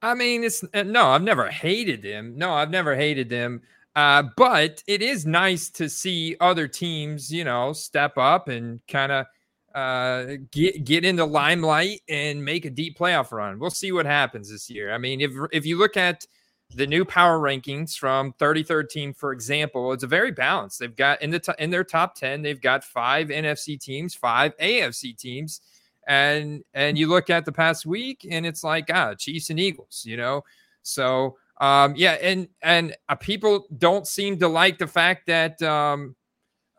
[0.00, 2.38] I mean, it's uh, no, I've never hated them.
[2.38, 3.60] No, I've never hated them.
[3.94, 9.12] Uh, but it is nice to see other teams, you know, step up and kind
[9.12, 9.26] of
[9.74, 13.58] uh, get get into limelight and make a deep playoff run.
[13.58, 14.90] We'll see what happens this year.
[14.90, 16.26] I mean, if if you look at
[16.74, 20.78] the new power rankings from 33rd team, for example, it's a very balanced.
[20.80, 24.56] They've got in the t- in their top 10, they've got five NFC teams, five
[24.58, 25.60] AFC teams,
[26.06, 30.02] and and you look at the past week, and it's like ah, Chiefs and Eagles,
[30.06, 30.42] you know.
[30.82, 36.16] So um, yeah, and and uh, people don't seem to like the fact that um,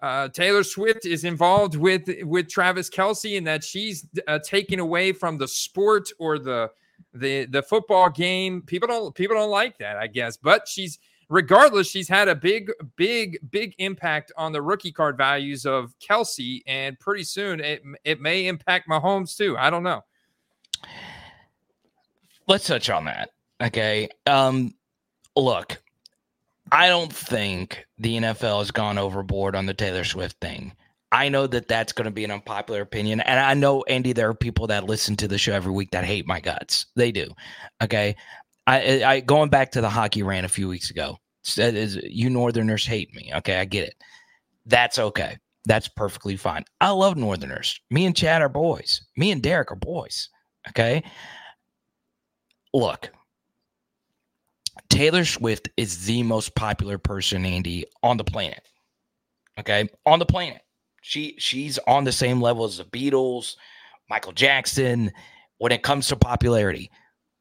[0.02, 5.14] uh, Taylor Swift is involved with with Travis Kelce, and that she's uh, taken away
[5.14, 6.70] from the sport or the
[7.14, 8.62] the the football game.
[8.62, 10.38] People don't people don't like that, I guess.
[10.38, 15.66] But she's regardless, she's had a big, big, big impact on the rookie card values
[15.66, 19.58] of Kelce, and pretty soon it it may impact Mahomes too.
[19.58, 20.04] I don't know.
[22.48, 23.32] Let's touch on that.
[23.62, 24.10] Okay.
[24.28, 24.76] Um,
[25.36, 25.82] look,
[26.72, 30.74] I don't think the NFL has gone overboard on the Taylor Swift thing.
[31.16, 34.12] I know that that's going to be an unpopular opinion, and I know Andy.
[34.12, 36.88] There are people that listen to the show every week that hate my guts.
[36.98, 37.32] They do.
[37.82, 38.18] Okay,
[38.68, 41.18] I, I going back to the hockey rant a few weeks ago.
[41.46, 43.32] Said uh, is you Northerners hate me.
[43.34, 43.96] Okay, I get it.
[44.66, 45.38] That's okay.
[45.64, 46.66] That's perfectly fine.
[46.82, 47.80] I love Northerners.
[47.90, 49.02] Me and Chad are boys.
[49.16, 50.28] Me and Derek are boys.
[50.68, 51.02] Okay.
[52.74, 53.10] Look,
[54.90, 58.68] Taylor Swift is the most popular person, Andy, on the planet.
[59.58, 60.62] Okay, on the planet.
[61.08, 63.58] She she's on the same level as the Beatles,
[64.10, 65.12] Michael Jackson.
[65.60, 66.90] When it comes to popularity,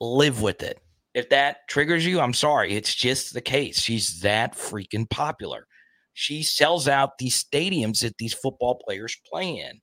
[0.03, 0.81] live with it.
[1.15, 2.75] If that triggers you, I'm sorry.
[2.75, 3.81] It's just the case.
[3.81, 5.67] She's that freaking popular.
[6.13, 9.81] She sells out these stadiums that these football players play in.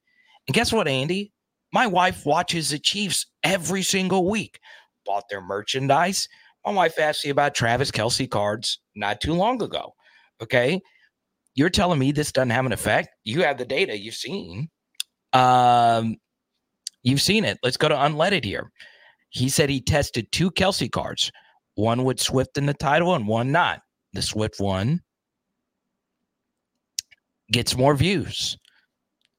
[0.48, 1.34] And guess what, Andy?
[1.74, 4.60] My wife watches the Chiefs every single week.
[5.08, 6.30] Bought their merchandise.
[6.64, 9.96] My wife asked me about Travis Kelce cards not too long ago.
[10.40, 10.82] Okay.
[11.56, 13.10] You're telling me this doesn't have an effect?
[13.24, 14.70] You have the data you've seen.
[15.34, 16.16] Um,
[17.04, 17.60] you've seen it.
[17.64, 18.72] Let's go to unleaded here.
[19.30, 21.32] He said he tested two Kelce cards,
[21.76, 23.82] one with Swift in the title and one not.
[24.14, 25.02] The Swift one
[27.52, 28.58] gets more views.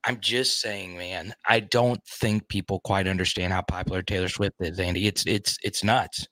[0.05, 4.81] I'm just saying, man, I don't think people quite understand how popular Taylor Swift is,
[4.81, 5.07] Andy.
[5.07, 6.27] It's it's it's nuts.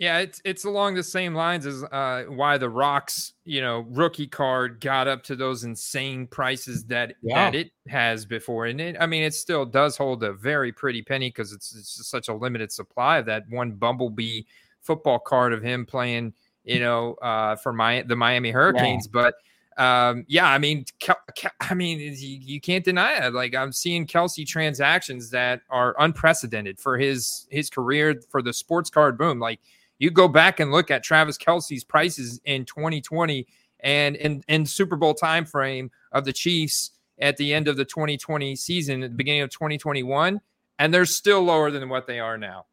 [0.00, 4.26] Yeah, it's it's along the same lines as uh, why the Rocks, you know, rookie
[4.26, 7.50] card got up to those insane prices that yeah.
[7.50, 11.02] that it has before, and it, I mean, it still does hold a very pretty
[11.02, 14.44] penny because it's it's such a limited supply of that one Bumblebee
[14.80, 16.32] football card of him playing,
[16.64, 19.06] you know, uh, for my the Miami Hurricanes.
[19.06, 19.22] Yeah.
[19.22, 19.34] But
[19.82, 23.34] um, yeah, I mean, Kel- Kel- I mean, you, you, can't deny it.
[23.34, 28.88] Like I'm seeing Kelce transactions that are unprecedented for his his career for the sports
[28.88, 29.60] card boom, like
[30.00, 33.46] you go back and look at Travis Kelce's prices in 2020
[33.80, 37.84] and in, in Super Bowl time frame of the Chiefs at the end of the
[37.84, 40.40] 2020 season, at the beginning of 2021,
[40.78, 42.64] and they're still lower than what they are now.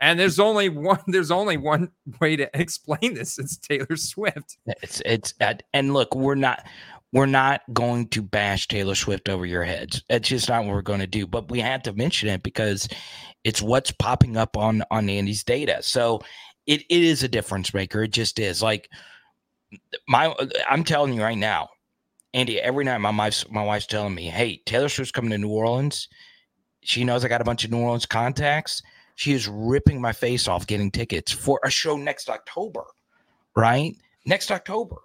[0.00, 0.98] And there's only one.
[1.06, 3.38] There's only one way to explain this.
[3.38, 4.56] It's Taylor Swift.
[4.66, 5.34] It's it's
[5.74, 6.66] and look, we're not
[7.12, 10.02] we're not going to bash Taylor Swift over your heads.
[10.08, 11.26] It's just not what we're going to do.
[11.26, 12.88] But we had to mention it because
[13.44, 15.78] it's what's popping up on on Andy's data.
[15.82, 16.20] So
[16.66, 18.02] it, it is a difference maker.
[18.02, 18.62] It just is.
[18.62, 18.88] Like
[20.08, 20.34] my
[20.68, 21.68] I'm telling you right now,
[22.32, 25.50] Andy, every night my wife's my wife's telling me, Hey, Taylor Swift's coming to New
[25.50, 26.08] Orleans.
[26.82, 28.82] She knows I got a bunch of New Orleans contacts.
[29.16, 32.84] She is ripping my face off getting tickets for a show next October,
[33.54, 33.94] right?
[34.24, 34.96] Next October.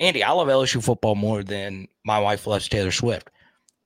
[0.00, 3.30] Andy, I love LSU football more than my wife loves Taylor Swift.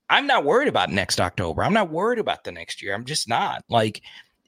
[0.09, 1.63] I'm not worried about next October.
[1.63, 2.95] I'm not worried about the next year.
[2.95, 3.63] I'm just not.
[3.69, 4.01] Like,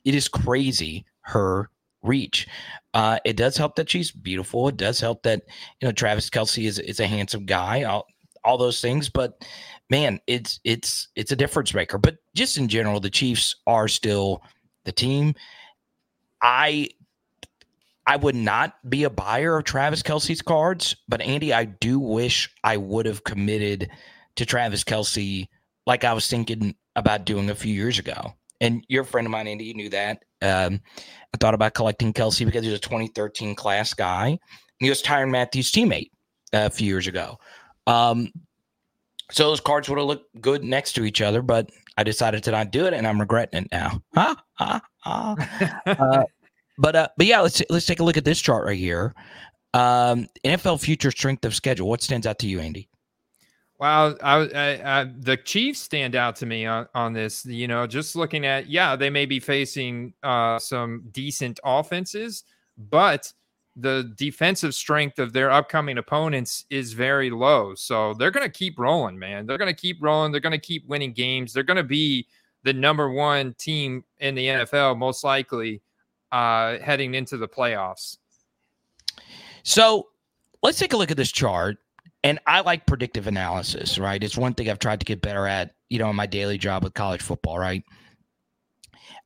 [0.03, 1.69] it is crazy her
[2.01, 2.47] reach.
[2.93, 4.67] Uh, it does help that she's beautiful.
[4.67, 5.43] It does help that
[5.79, 7.83] you know Travis Kelce is is a handsome guy.
[7.83, 8.07] All,
[8.43, 9.45] all those things, but
[9.89, 11.97] man, it's it's it's a difference maker.
[11.97, 14.41] But just in general, the Chiefs are still
[14.83, 15.35] the team.
[16.41, 16.89] I
[18.07, 22.49] I would not be a buyer of Travis Kelce's cards, but Andy, I do wish
[22.63, 23.89] I would have committed
[24.35, 25.49] to Travis Kelsey
[25.85, 28.33] like I was thinking about doing a few years ago.
[28.59, 29.65] And you're a friend of mine, Andy.
[29.65, 30.23] You knew that.
[30.41, 30.81] Um,
[31.33, 34.27] I thought about collecting Kelce because he was a 2013 class guy.
[34.27, 34.39] And
[34.79, 36.11] he was Tyrann Mathieu's teammate
[36.53, 37.37] uh, a few years ago.
[37.87, 38.31] Um,
[39.31, 42.51] so those cards would have looked good next to each other, but I decided to
[42.51, 44.01] not do it, and I'm regretting it now.
[44.15, 45.35] Ha, ha, ha.
[45.85, 46.23] uh,
[46.77, 49.13] but uh, but yeah, let's let's take a look at this chart right here.
[49.73, 51.87] Um, NFL future strength of schedule.
[51.87, 52.89] What stands out to you, Andy?
[53.81, 57.45] Well, I, I, I, the Chiefs stand out to me on, on this.
[57.47, 62.43] You know, just looking at, yeah, they may be facing uh, some decent offenses,
[62.77, 63.33] but
[63.75, 67.73] the defensive strength of their upcoming opponents is very low.
[67.73, 69.47] So they're going to keep rolling, man.
[69.47, 70.31] They're going to keep rolling.
[70.31, 71.51] They're going to keep winning games.
[71.51, 72.27] They're going to be
[72.63, 75.81] the number one team in the NFL, most likely,
[76.31, 78.17] uh, heading into the playoffs.
[79.63, 80.07] So
[80.63, 81.77] let's take a look at this chart
[82.23, 84.23] and I like predictive analysis, right?
[84.23, 86.83] It's one thing I've tried to get better at, you know, in my daily job
[86.83, 87.83] with college football, right?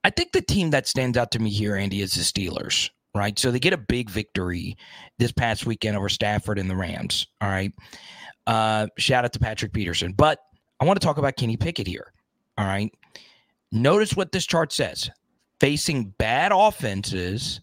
[0.03, 3.37] I think the team that stands out to me here, Andy, is the Steelers, right?
[3.37, 4.77] So they get a big victory
[5.19, 7.73] this past weekend over Stafford and the Rams, all right?
[8.47, 10.13] Uh, shout out to Patrick Peterson.
[10.13, 10.39] But
[10.79, 12.13] I want to talk about Kenny Pickett here,
[12.57, 12.93] all right?
[13.71, 15.09] Notice what this chart says
[15.59, 17.61] facing bad offenses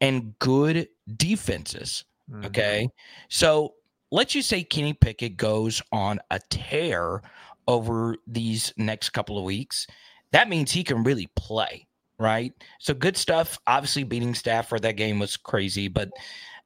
[0.00, 2.04] and good defenses.
[2.30, 2.46] Mm-hmm.
[2.46, 2.88] Okay.
[3.28, 3.74] So
[4.10, 7.22] let's just say Kenny Pickett goes on a tear
[7.68, 9.86] over these next couple of weeks.
[10.32, 11.86] That means he can really play,
[12.18, 12.52] right?
[12.78, 13.58] So good stuff.
[13.66, 16.10] Obviously, beating Stafford that game was crazy, but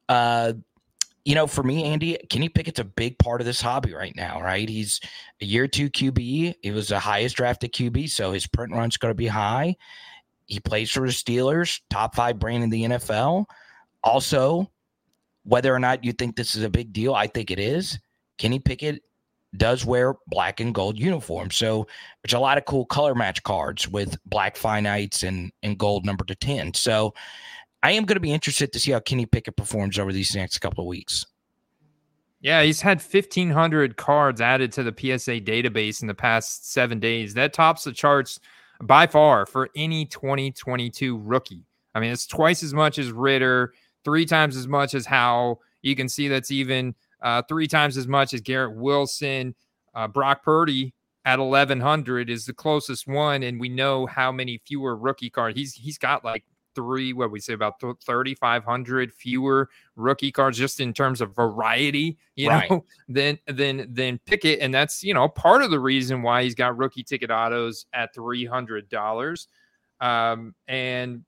[0.09, 0.55] uh,
[1.25, 4.41] you know, for me, Andy, Kenny Pickett's a big part of this hobby right now,
[4.41, 4.69] right?
[4.69, 5.01] He's
[5.41, 6.55] a year two QB.
[6.63, 9.77] He was the highest drafted QB, so his print run's going to be high.
[10.51, 13.47] He plays for the Steelers, top five brand in the NFL.
[14.03, 14.71] Also,
[15.45, 17.99] whether or not you think this is a big deal, I think it is.
[18.37, 19.03] Kenny Pickett
[19.57, 21.51] does wear black and gold uniform.
[21.53, 21.87] So
[22.23, 26.25] there's a lot of cool color match cards with black finites and, and gold number
[26.25, 26.75] to 10.
[26.75, 27.15] So
[27.83, 30.59] I am going to be interested to see how Kenny Pickett performs over these next
[30.59, 31.27] couple of weeks.
[32.41, 37.35] Yeah, he's had 1,500 cards added to the PSA database in the past seven days.
[37.35, 38.41] That tops the charts
[38.83, 41.65] by far for any 2022 rookie.
[41.95, 43.73] I mean, it's twice as much as Ridder,
[44.05, 45.61] three times as much as Howell.
[45.83, 49.55] You can see that's even uh, three times as much as Garrett Wilson.
[49.95, 54.97] Uh, Brock Purdy at 1100 is the closest one, and we know how many fewer
[54.97, 56.45] rookie cards he's he's got like
[56.81, 62.49] three what we say about 3500 fewer rookie cards just in terms of variety you
[62.49, 62.71] right.
[62.71, 66.55] know than than than pickett and that's you know part of the reason why he's
[66.55, 69.47] got rookie ticket autos at $300
[70.01, 71.25] um and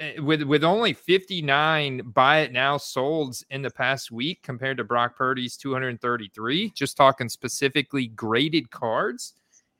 [0.00, 4.84] Eh, with with only 59 buy it now solds in the past week compared to
[4.84, 9.34] Brock Purdy's 233, just talking specifically graded cards,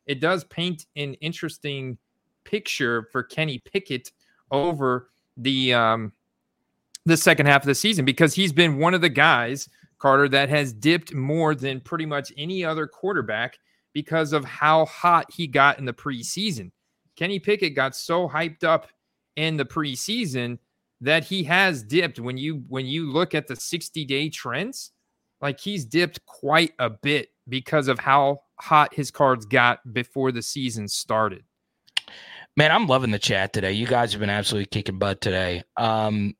[0.07, 1.97] it does paint an interesting
[2.45, 4.13] picture for Kenny Pickett
[4.51, 6.13] over the um
[7.07, 9.69] the second half of the season because he's been one of the guys
[10.01, 13.59] Carter that has dipped more than pretty much any other quarterback
[13.93, 16.71] because of how hot he got in the preseason.
[17.17, 18.89] Kenny Pickett got so hyped up
[19.37, 20.59] in the preseason
[21.03, 24.93] that he has dipped when you when you look at the 60 day trends
[25.41, 30.43] like he's dipped quite a bit because of how hot his cards got before the
[30.43, 31.43] season started
[32.57, 36.35] man i'm loving the chat today you guys have been absolutely kicking butt today um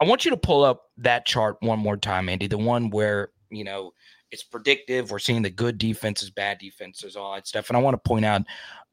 [0.00, 3.30] i want you to pull up that chart one more time andy the one where
[3.50, 3.92] you know
[4.30, 7.94] it's predictive we're seeing the good defenses bad defenses all that stuff and i want
[7.94, 8.42] to point out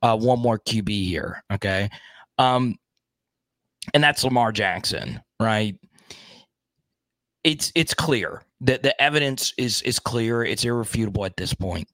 [0.02, 1.90] uh, one more qb here okay
[2.38, 2.78] um
[3.94, 5.76] and that's Lamar Jackson, right?
[7.44, 10.44] It's it's clear that the evidence is is clear.
[10.44, 11.90] It's irrefutable at this point.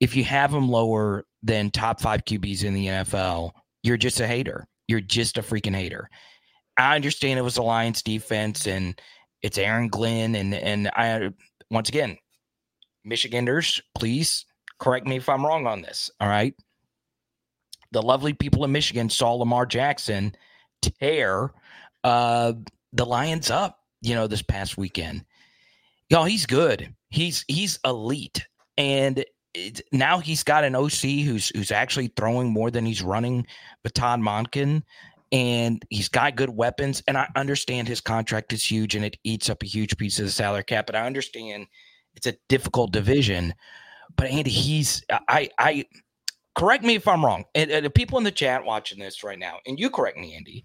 [0.00, 3.50] If you have him lower than top five QBs in the NFL,
[3.84, 4.66] you're just a hater.
[4.88, 6.10] You're just a freaking hater.
[6.76, 9.00] I understand it was Alliance defense and
[9.42, 11.30] it's Aaron Glenn and and I
[11.70, 12.18] once again,
[13.04, 14.46] Michiganders, please
[14.80, 16.10] correct me if I'm wrong on this.
[16.20, 16.54] All right.
[17.92, 20.34] the lovely people in Michigan saw Lamar Jackson
[20.82, 21.52] tear
[22.02, 22.52] uh,
[22.92, 25.24] the Lions up, you know, this past weekend.
[26.10, 26.94] Y'all, he's good.
[27.10, 32.70] He's he's elite, and it, now he's got an OC who's who's actually throwing more
[32.70, 33.46] than he's running.
[33.82, 34.82] Baton Monken,
[35.32, 37.02] and he's got good weapons.
[37.06, 40.26] And I understand his contract is huge and it eats up a huge piece of
[40.26, 40.86] the salary cap.
[40.86, 41.66] But I understand
[42.16, 43.54] it's a difficult division.
[44.16, 45.84] But Andy, he's I I
[46.54, 47.44] correct me if I'm wrong.
[47.54, 50.34] And, and the people in the chat watching this right now, and you correct me,
[50.34, 50.64] Andy,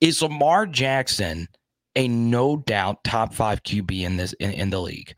[0.00, 1.48] is Lamar Jackson
[1.94, 5.14] a no doubt top five QB in this in, in the league?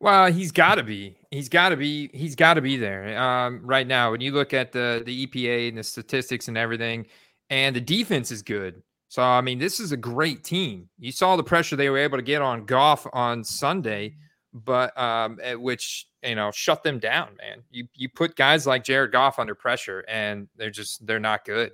[0.00, 1.15] Well, he's got to be.
[1.30, 2.10] He's got to be.
[2.12, 4.10] He's got to be there um, right now.
[4.10, 7.06] When you look at the the EPA and the statistics and everything,
[7.50, 8.82] and the defense is good.
[9.08, 10.88] So I mean, this is a great team.
[10.98, 14.16] You saw the pressure they were able to get on Goff on Sunday,
[14.52, 17.62] but um, which you know shut them down, man.
[17.70, 21.72] You you put guys like Jared Goff under pressure, and they're just they're not good.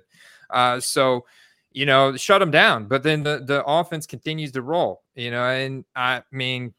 [0.49, 1.25] Uh, so
[1.71, 2.85] you know shut them down.
[2.85, 5.03] But then the the offense continues to roll.
[5.15, 6.73] You know, and I mean.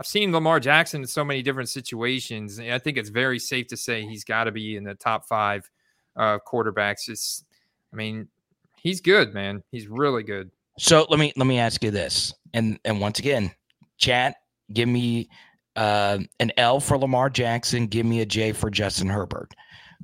[0.00, 2.58] I've seen Lamar Jackson in so many different situations.
[2.58, 5.70] I think it's very safe to say he's got to be in the top five
[6.16, 7.08] uh, quarterbacks.
[7.08, 7.44] It's
[7.92, 8.28] I mean,
[8.76, 9.62] he's good, man.
[9.70, 10.50] He's really good.
[10.78, 13.52] So let me let me ask you this, and and once again,
[13.98, 14.36] chat,
[14.72, 15.28] give me
[15.76, 17.86] uh, an L for Lamar Jackson.
[17.86, 19.52] Give me a J for Justin Herbert.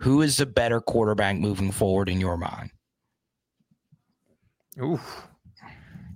[0.00, 2.70] Who is the better quarterback moving forward in your mind?
[4.80, 5.27] Oof.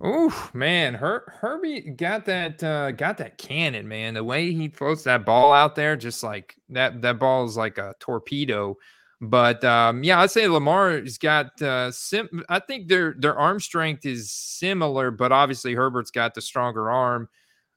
[0.05, 4.15] Oof, man, Her- Herbie got that uh, got that cannon, man.
[4.15, 7.79] The way he throws that ball out there, just like that that ball is like
[7.79, 8.77] a torpedo.
[9.21, 14.05] But um, yeah, I'd say Lamar's got uh, sim- I think their their arm strength
[14.05, 17.29] is similar, but obviously Herbert's got the stronger arm.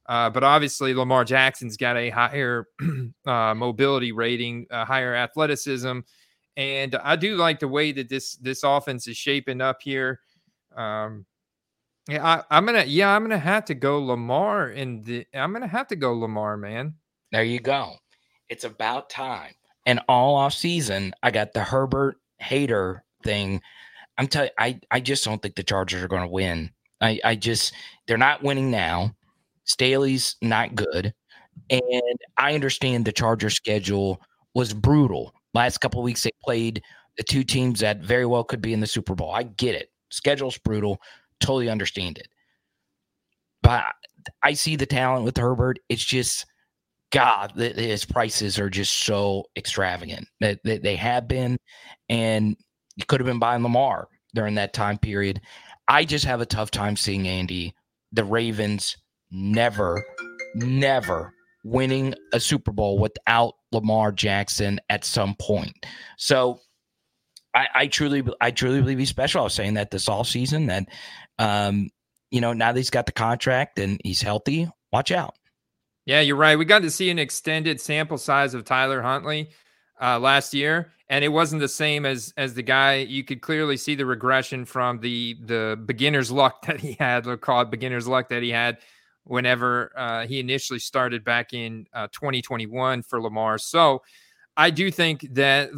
[0.07, 2.67] Uh, but obviously Lamar Jackson's got a higher
[3.27, 5.99] uh, mobility rating, higher athleticism,
[6.57, 10.21] and I do like the way that this this offense is shaping up here.
[10.75, 11.25] Um,
[12.09, 15.87] yeah, I, am gonna yeah I'm gonna have to go Lamar, and I'm gonna have
[15.87, 16.95] to go Lamar, man.
[17.31, 17.95] There you go.
[18.49, 19.53] It's about time.
[19.85, 23.61] And all off season, I got the Herbert hater thing.
[24.17, 26.71] I'm telling I, I just don't think the Chargers are going to win.
[27.01, 27.73] I, I just,
[28.07, 29.15] they're not winning now.
[29.65, 31.13] Staley's not good.
[31.69, 34.21] And I understand the Charger schedule
[34.53, 35.33] was brutal.
[35.53, 36.81] Last couple weeks, they played
[37.17, 39.31] the two teams that very well could be in the Super Bowl.
[39.31, 39.89] I get it.
[40.09, 41.01] Schedule's brutal.
[41.39, 42.27] Totally understand it.
[43.61, 43.83] But
[44.43, 45.79] I see the talent with Herbert.
[45.89, 46.45] It's just
[47.11, 50.27] God, his prices are just so extravagant.
[50.41, 51.57] That they, they, have been,
[52.09, 52.57] and
[52.95, 55.41] you could have been buying Lamar during that time period.
[55.87, 57.73] I just have a tough time seeing Andy,
[58.11, 58.97] the Ravens
[59.31, 60.03] never,
[60.55, 65.73] never winning a Super Bowl without Lamar Jackson at some point.
[66.17, 66.59] So
[67.55, 69.41] I, I truly, I truly believe he's special.
[69.41, 70.87] I was saying that this all season that,
[71.39, 71.89] um,
[72.31, 75.35] you know, now that he's got the contract and he's healthy, watch out.
[76.05, 76.57] Yeah, you're right.
[76.57, 79.49] We got to see an extended sample size of Tyler Huntley
[80.01, 82.97] uh, last year, and it wasn't the same as as the guy.
[82.97, 87.37] You could clearly see the regression from the the beginner's luck that he had, or
[87.37, 88.77] call it beginner's luck that he had
[89.23, 93.57] whenever uh, he initially started back in uh, 2021 for Lamar.
[93.57, 94.03] So
[94.57, 95.69] I do think that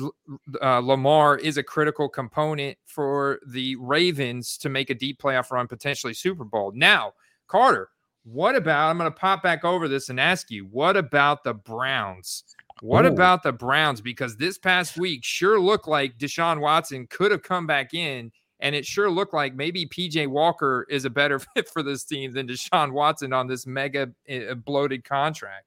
[0.61, 5.67] uh, Lamar is a critical component for the Ravens to make a deep playoff run,
[5.67, 6.71] potentially Super Bowl.
[6.75, 7.13] Now,
[7.47, 7.89] Carter,
[8.23, 8.89] what about?
[8.89, 12.43] I'm going to pop back over this and ask you, what about the Browns?
[12.81, 13.09] What Ooh.
[13.09, 14.01] about the Browns?
[14.01, 18.75] Because this past week sure looked like Deshaun Watson could have come back in, and
[18.75, 22.47] it sure looked like maybe PJ Walker is a better fit for this team than
[22.47, 25.65] Deshaun Watson on this mega uh, bloated contract.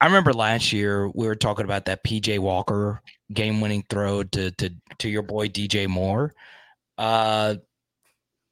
[0.00, 4.70] I remember last year we were talking about that PJ Walker game-winning throw to to
[4.98, 6.34] to your boy DJ Moore.
[6.96, 7.56] Uh,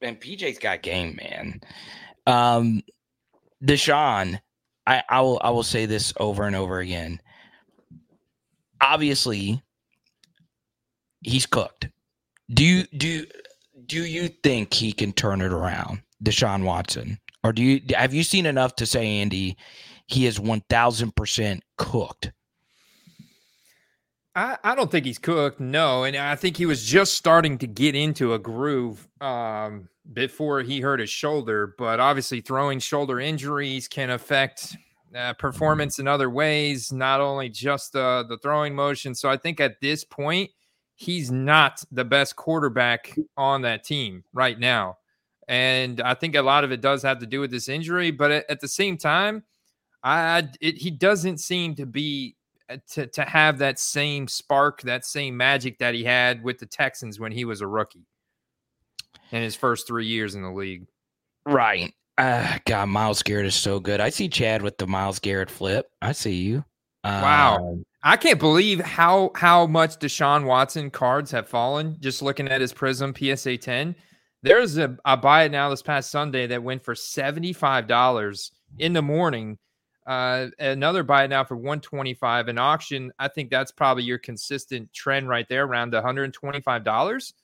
[0.01, 1.61] and PJ's got game, man.
[2.27, 2.83] Um,
[3.65, 4.41] Deshaun,
[4.87, 7.21] I, I will I will say this over and over again.
[8.81, 9.63] Obviously,
[11.23, 11.89] he's cooked.
[12.53, 13.27] Do you do
[13.87, 18.23] do you think he can turn it around, Deshaun Watson, or do you have you
[18.23, 19.57] seen enough to say, Andy,
[20.09, 22.33] he is one thousand percent cooked?
[24.35, 27.67] I, I don't think he's cooked, no, and I think he was just starting to
[27.69, 29.09] get into a groove.
[29.21, 31.75] Um, before he hurt his shoulder.
[31.79, 34.77] But obviously, throwing shoulder injuries can affect
[35.15, 39.15] uh, performance in other ways, not only just uh, the throwing motion.
[39.15, 40.51] So I think at this point,
[40.95, 44.99] he's not the best quarterback on that team right now.
[45.47, 48.11] And I think a lot of it does have to do with this injury.
[48.11, 49.45] But at, at the same time,
[50.03, 52.37] I it, he doesn't seem to be
[52.91, 57.19] to to have that same spark, that same magic that he had with the Texans
[57.19, 58.07] when he was a rookie
[59.33, 60.87] in his first three years in the league.
[61.45, 61.93] Right.
[62.17, 64.01] Uh, God, Myles Garrett is so good.
[64.01, 65.91] I see Chad with the Myles Garrett flip.
[66.03, 66.65] I see you.
[67.05, 67.59] Wow.
[67.59, 71.97] Um, I can't believe how how much Deshaun Watson cards have fallen.
[72.01, 73.95] Just looking at his Prizm PSA 10,
[74.43, 78.53] there's a I buy it now this past Sunday that went for seventy five dollars
[78.79, 79.59] in the morning.
[80.09, 82.49] Uh, another buy now for one twenty five.
[82.49, 86.63] An auction, I think that's probably your consistent trend right there, around one hundred twenty
[86.63, 87.35] five dollars.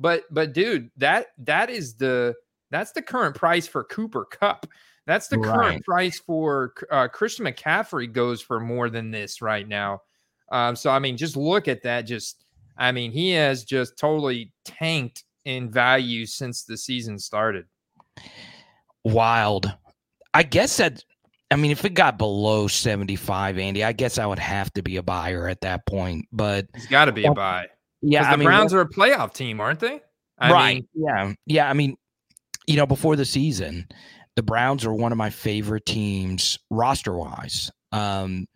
[0.00, 2.34] But but dude, that that is the
[2.70, 4.66] that's the current price for Cooper Kupp.
[5.06, 5.54] That's the right.
[5.54, 10.02] current price for uh, Christian McCaffrey goes for more than this right now.
[10.50, 12.02] Um, so I mean, just look at that.
[12.02, 12.42] Just
[12.76, 17.66] I mean, he has just totally tanked in value since the season started.
[19.04, 19.72] Wild.
[20.34, 21.04] I guess that.
[21.50, 24.96] I mean, if it got below seventy-five, Andy, I guess I would have to be
[24.96, 26.26] a buyer at that point.
[26.30, 27.66] But it's got to be a buy.
[28.02, 30.00] Yeah, the I mean, Browns are a playoff team, aren't they?
[30.38, 30.74] I right.
[30.74, 31.32] Mean, yeah.
[31.46, 31.70] Yeah.
[31.70, 31.96] I mean,
[32.66, 33.88] you know, before the season,
[34.36, 37.70] the Browns are one of my favorite teams roster wise.
[37.92, 38.46] Um,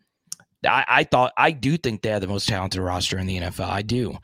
[0.64, 3.68] I, I, thought I do think they have the most talented roster in the NFL.
[3.68, 4.16] I do.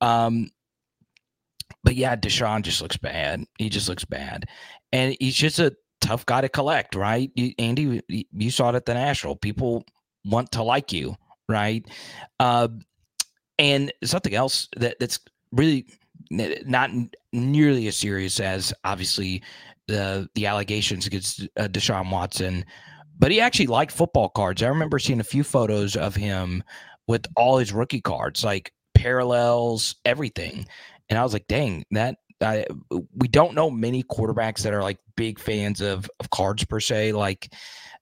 [0.00, 0.50] Um,
[1.82, 3.44] but yeah, Deshaun just looks bad.
[3.58, 4.44] He just looks bad,
[4.92, 7.30] and he's just a tough guy to collect, right?
[7.34, 9.36] You, Andy, you saw it at the National.
[9.36, 9.84] People
[10.24, 11.16] want to like you,
[11.48, 11.84] right?
[12.40, 12.68] Uh,
[13.58, 15.18] and something else that that's
[15.52, 15.86] really
[16.30, 16.90] not
[17.32, 19.42] nearly as serious as obviously
[19.86, 22.64] the the allegations against uh, Deshaun Watson,
[23.18, 24.62] but he actually liked football cards.
[24.62, 26.62] I remember seeing a few photos of him
[27.06, 30.66] with all his rookie cards, like parallels, everything,
[31.08, 32.66] and I was like, "Dang, that." I,
[33.16, 37.12] we don't know many quarterbacks that are like big fans of of cards per se,
[37.12, 37.52] like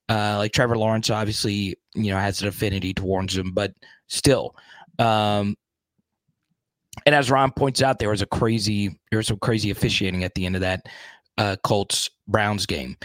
[0.09, 1.11] uh, like Trevor Lawrence.
[1.11, 3.72] Obviously, you know, has an affinity towards them, but
[4.09, 4.55] still,
[4.99, 5.57] um,
[7.05, 10.34] and as Ron points out, there was a crazy, there was some crazy officiating at
[10.34, 10.87] the end of that
[11.39, 12.97] uh, Colts Browns game.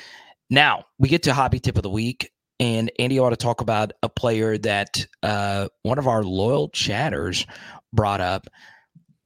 [0.50, 3.94] Now we get to hobby tip of the week, and Andy ought to talk about
[4.04, 7.46] a player that uh, one of our loyal chatters
[7.94, 8.48] brought up.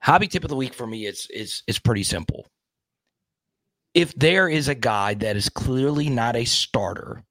[0.06, 2.48] Hobby tip of the week for me is is is pretty simple.
[3.96, 7.24] If there is a guy that is clearly not a starter,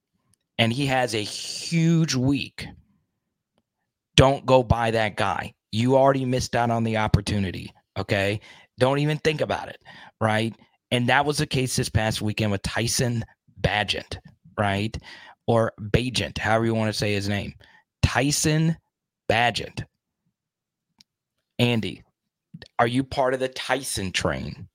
[0.57, 2.67] and he has a huge week,
[4.17, 5.53] don't go buy that guy.
[5.71, 7.73] You already missed out on the opportunity.
[7.97, 8.41] Okay.
[8.77, 9.81] Don't even think about it.
[10.19, 10.53] Right.
[10.91, 13.23] And that was the case this past weekend with Tyson
[13.61, 14.17] Bagent,
[14.57, 14.97] right?
[15.47, 17.53] Or Bagent, however you want to say his name.
[18.03, 18.75] Tyson
[19.31, 19.85] Bagent.
[21.57, 22.03] Andy,
[22.79, 24.67] are you part of the Tyson train?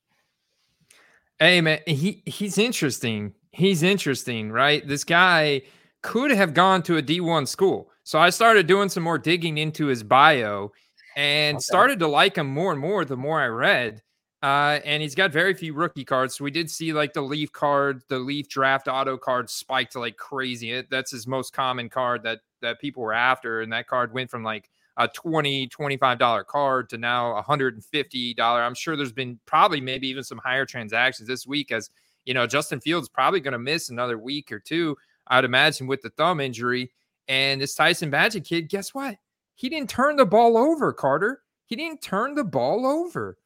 [1.38, 3.34] Hey man, he he's interesting.
[3.52, 4.86] He's interesting, right?
[4.86, 5.62] This guy
[6.02, 7.90] could have gone to a D1 school.
[8.04, 10.72] So I started doing some more digging into his bio
[11.16, 11.62] and okay.
[11.62, 14.02] started to like him more and more the more I read.
[14.42, 16.36] Uh, and he's got very few rookie cards.
[16.36, 20.16] So we did see like the Leaf card, the Leaf draft auto card spiked like
[20.16, 20.72] crazy.
[20.72, 23.60] It, that's his most common card that that people were after.
[23.60, 24.70] And that card went from like
[25.00, 28.38] a 20 $25 card to now $150.
[28.38, 31.90] I'm sure there's been probably maybe even some higher transactions this week as
[32.26, 34.96] you know, Justin Fields probably going to miss another week or two,
[35.26, 36.92] I'd imagine, with the thumb injury.
[37.28, 39.16] And this Tyson Bagent kid, guess what?
[39.54, 41.40] He didn't turn the ball over, Carter.
[41.64, 43.38] He didn't turn the ball over.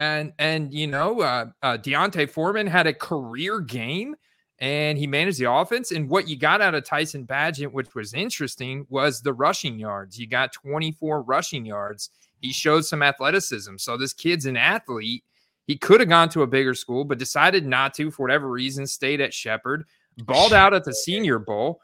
[0.00, 4.16] And and you know, uh, uh D'Onta Foreman had a career game
[4.60, 5.92] and he managed the offense.
[5.92, 10.18] And what you got out of Tyson Bagent, which was interesting, was the rushing yards.
[10.18, 12.10] You got 24 rushing yards.
[12.40, 13.76] He showed some athleticism.
[13.78, 15.24] So this kid's an athlete.
[15.66, 18.86] He could have gone to a bigger school, but decided not to for whatever reason.
[18.86, 19.84] Stayed at Shepherd,
[20.16, 21.80] balled out at the Senior Bowl.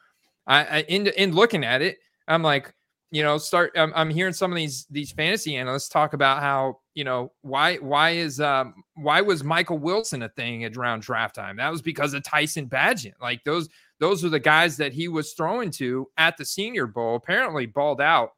[0.46, 2.72] I, I in in looking at it, I'm like,
[3.14, 3.70] you know, start.
[3.76, 7.76] I'm, I'm hearing some of these these fantasy analysts talk about how you know why
[7.76, 11.58] why is um why was Michael Wilson a thing at round draft time?
[11.58, 13.12] That was because of Tyson Bagent.
[13.22, 13.68] Like those
[14.00, 17.14] those are the guys that he was throwing to at the Senior Bowl.
[17.14, 18.30] Apparently, balled out.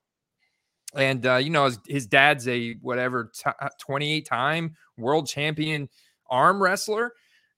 [0.95, 3.51] And uh, you know his, his dad's a whatever t-
[3.81, 5.89] 28 time world champion
[6.29, 7.13] arm wrestler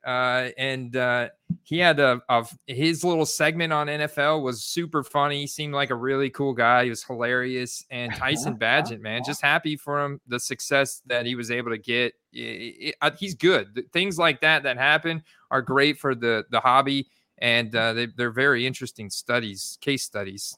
[0.07, 1.29] uh, and uh,
[1.63, 5.41] he had a, a, his little segment on NFL was super funny.
[5.41, 6.85] He seemed like a really cool guy.
[6.85, 7.85] He was hilarious.
[7.91, 11.79] And Tyson Bagent, man, just happy for him the success that he was able to
[11.79, 12.15] get.
[12.33, 13.85] It, it, it, he's good.
[13.93, 18.31] Things like that that happen are great for the the hobby, and uh, they, they're
[18.31, 20.57] very interesting studies, case studies.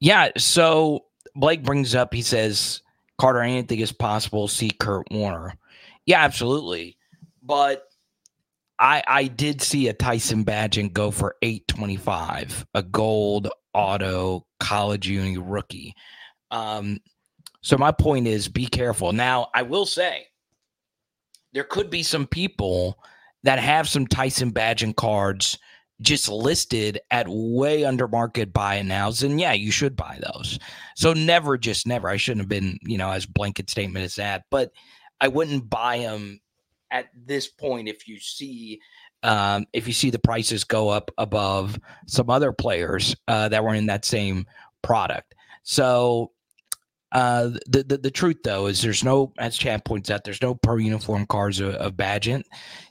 [0.00, 0.30] Yeah.
[0.36, 2.12] So Blake brings up.
[2.12, 2.82] He says
[3.18, 4.48] Carter, anything is possible.
[4.48, 5.54] See Kurt Warner.
[6.06, 6.96] Yeah, absolutely.
[7.42, 7.91] But
[8.78, 15.38] I I did see a Tyson Bagent go for 825, a gold auto college uni
[15.38, 15.94] rookie.
[16.50, 16.98] Um,
[17.62, 19.12] so my point is be careful.
[19.12, 20.26] Now, I will say
[21.52, 22.98] there could be some people
[23.44, 25.58] that have some Tyson Bagent cards
[26.00, 30.58] just listed at way under market buy nows, and yeah, you should buy those.
[30.96, 32.08] So never, just never.
[32.08, 34.72] I shouldn't have been, you know, as blanket statement as that, but
[35.20, 36.40] I wouldn't buy them
[36.92, 38.80] at this point if you see
[39.24, 43.74] um, if you see the prices go up above some other players uh, that were
[43.74, 44.46] in that same
[44.82, 45.34] product.
[45.62, 46.32] So
[47.12, 50.54] uh, the, the, the truth though is there's no, as Chad points out, there's no
[50.56, 52.44] per uniform cars of, of Bagent.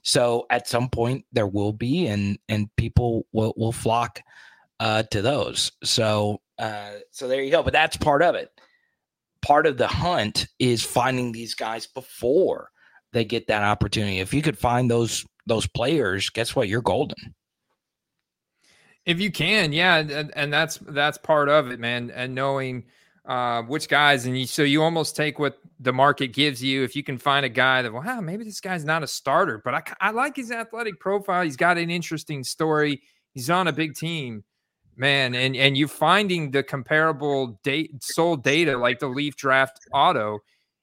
[0.03, 4.21] So at some point there will be, and and people will will flock
[4.79, 5.71] uh, to those.
[5.83, 7.63] So uh, so there you go.
[7.63, 8.49] But that's part of it.
[9.41, 12.69] Part of the hunt is finding these guys before
[13.13, 14.19] they get that opportunity.
[14.19, 16.67] If you could find those those players, guess what?
[16.67, 17.35] You're golden.
[19.05, 22.11] If you can, yeah, and, and that's that's part of it, man.
[22.11, 22.85] And knowing
[23.25, 26.83] uh, which guys, and you, so you almost take what the market gives you.
[26.83, 29.61] If you can find a guy that, well, wow, maybe this guy's not a starter,
[29.63, 31.43] but I, I like his athletic profile.
[31.43, 33.01] He's got an interesting story.
[33.33, 34.43] He's on a big team,
[34.95, 35.35] man.
[35.35, 40.39] And and you're finding the comparable date sold data like the Leaf Draft Auto.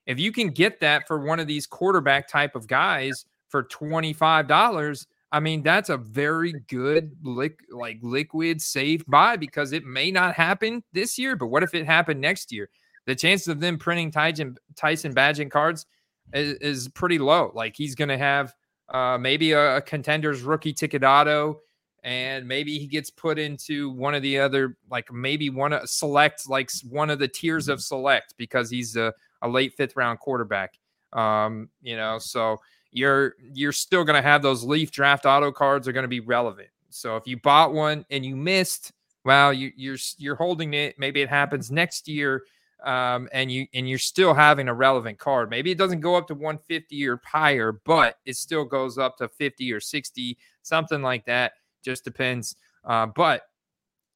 [0.08, 4.14] If you can get that for one of these quarterback type of guys for twenty
[4.14, 9.84] five dollars, I mean, that's a very good lick, like liquid safe buy because it
[9.84, 12.70] may not happen this year, but what if it happened next year?
[13.04, 15.84] The chances of them printing Tyson Tyson Bagent cards
[16.32, 17.52] is, is pretty low.
[17.54, 18.54] Like he's going to have
[18.88, 21.60] uh, maybe a, a, contender's rookie ticket auto,
[22.02, 26.48] and maybe he gets put into one of the other, like maybe one of select,
[26.48, 29.12] like one of the tiers of select because he's a,
[29.42, 30.78] a late fifth round quarterback.
[31.12, 32.60] Um, you know, so
[32.90, 36.20] you're you're still going to have those Leaf draft auto cards are going to be
[36.20, 36.68] relevant.
[36.90, 38.92] So if you bought one and you missed,
[39.24, 40.98] well, you, you're you're holding it.
[40.98, 42.44] Maybe it happens next year,
[42.84, 45.50] um, and you and you're still having a relevant card.
[45.50, 49.28] Maybe it doesn't go up to 150 or higher, but it still goes up to
[49.28, 51.52] 50 or 60, something like that.
[51.82, 52.56] Just depends.
[52.84, 53.42] Uh, but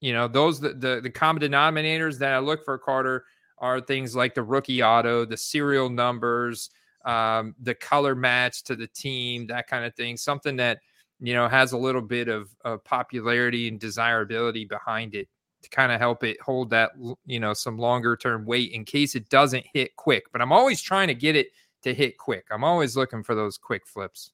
[0.01, 3.25] you know, those the, the the common denominators that I look for Carter
[3.62, 6.68] are things like the rookie auto, the serial numbers
[7.04, 10.16] um, the color match to the team, that kind of thing.
[10.16, 10.78] Something that
[11.20, 15.28] you know has a little bit of, of popularity and desirability behind it
[15.62, 16.90] to kind of help it hold that
[17.26, 20.24] you know some longer term weight in case it doesn't hit quick.
[20.32, 21.48] But I'm always trying to get it
[21.82, 22.46] to hit quick.
[22.50, 24.32] I'm always looking for those quick flips.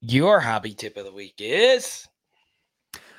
[0.00, 2.06] Your hobby tip of the week is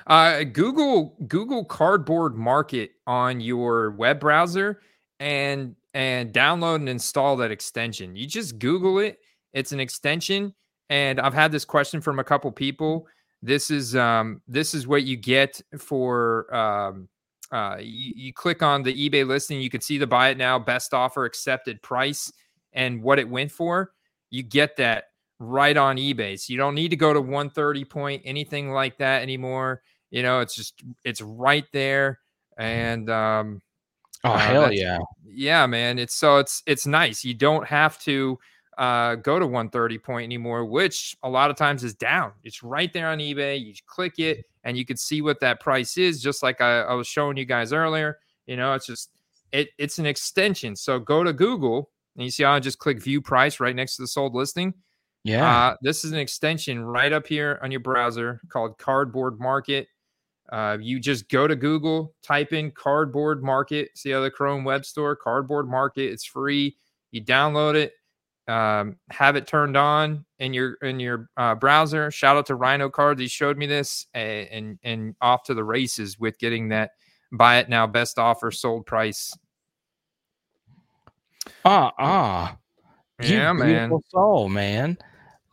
[0.06, 4.80] uh, Google Google Cardboard Market on your web browser
[5.20, 8.16] and and download and install that extension.
[8.16, 9.18] You just Google it.
[9.52, 10.54] It's an extension,
[10.90, 13.06] and I've had this question from a couple people.
[13.42, 17.08] This is um, this is what you get for um,
[17.52, 19.60] uh, you, you click on the eBay listing.
[19.60, 22.32] You can see the buy it now, best offer, accepted price,
[22.72, 23.92] and what it went for.
[24.30, 25.04] You get that
[25.38, 26.38] right on eBay.
[26.38, 29.82] So you don't need to go to 130 point anything like that anymore.
[30.14, 32.20] You know, it's just it's right there,
[32.56, 33.62] and um,
[34.24, 34.98] Oh uh, hell yeah.
[35.26, 35.98] Yeah, man.
[35.98, 37.24] It's so it's it's nice.
[37.24, 38.38] You don't have to
[38.78, 42.32] uh, go to 130 point anymore, which a lot of times is down.
[42.42, 43.62] It's right there on eBay.
[43.62, 46.94] You click it and you can see what that price is, just like I, I
[46.94, 48.18] was showing you guys earlier.
[48.46, 49.10] You know, it's just
[49.52, 50.74] it it's an extension.
[50.74, 53.96] So go to Google and you see how I just click view price right next
[53.96, 54.72] to the sold listing.
[55.22, 55.68] Yeah.
[55.68, 59.88] Uh, this is an extension right up here on your browser called Cardboard Market.
[60.50, 64.84] Uh, you just go to Google, type in cardboard market, see how the Chrome web
[64.84, 66.76] store, cardboard market, it's free.
[67.12, 67.92] You download it,
[68.52, 72.10] um, have it turned on in your in your uh, browser.
[72.10, 75.64] Shout out to Rhino Cards, he showed me this, and, and and off to the
[75.64, 76.90] races with getting that
[77.32, 79.36] buy it now best offer sold price.
[81.64, 82.58] Ah ah,
[83.22, 84.98] yeah, man, soul, man.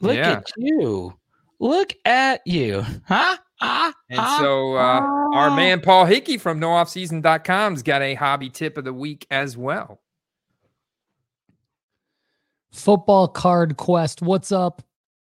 [0.02, 0.32] Look yeah.
[0.32, 1.14] at you.
[1.60, 3.38] Look at you, huh?
[3.62, 5.02] Ah, and ah, so uh,
[5.38, 5.56] our ah.
[5.56, 10.02] man Paul Hickey from nooffseason.com's got a hobby tip of the week as well.
[12.72, 14.22] Football Card Quest.
[14.22, 14.82] What's up?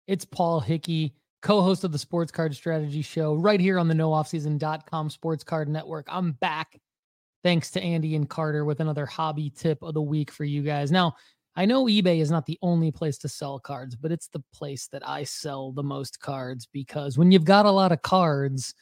[0.07, 5.11] It's Paul Hickey, co-host of the Sports Card Strategy Show, right here on the nooffseason.com
[5.11, 6.07] Sports Card Network.
[6.11, 6.81] I'm back,
[7.43, 10.91] thanks to Andy and Carter, with another hobby tip of the week for you guys.
[10.91, 11.15] Now,
[11.59, 14.87] I know eBay is not the only place to sell cards, but it's the place
[14.93, 18.77] that I sell the most cards because when you've got a lot of cards,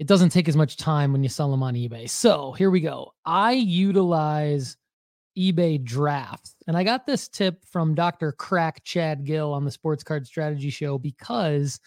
[0.00, 2.10] it doesn't take as much time when you sell them on eBay.
[2.10, 3.12] So here we go.
[3.24, 4.76] I utilize
[5.38, 6.56] eBay drafts.
[6.66, 8.32] And I got this tip from Dr.
[8.32, 11.78] Crack Chad Gill on the Sports Card Strategy Show because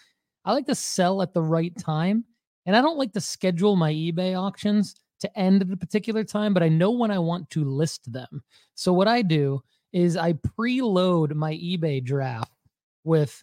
[0.46, 2.24] I like to sell at the right time.
[2.64, 6.54] And I don't like to schedule my eBay auctions to end at a particular time,
[6.54, 8.42] but I know when I want to list them.
[8.74, 9.62] So what I do
[9.92, 12.52] is I preload my eBay draft
[13.04, 13.42] with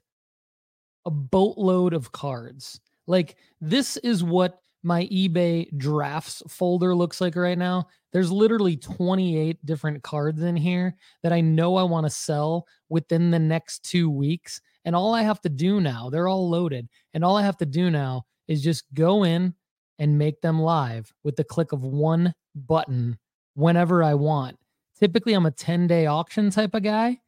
[1.05, 2.80] a boatload of cards.
[3.07, 7.88] Like this is what my eBay drafts folder looks like right now.
[8.13, 13.30] There's literally 28 different cards in here that I know I want to sell within
[13.30, 14.61] the next two weeks.
[14.86, 16.88] And all I have to do now, they're all loaded.
[17.13, 19.53] And all I have to do now is just go in
[19.99, 23.19] and make them live with the click of one button
[23.53, 24.57] whenever I want.
[24.97, 27.19] Typically, I'm a 10 day auction type of guy.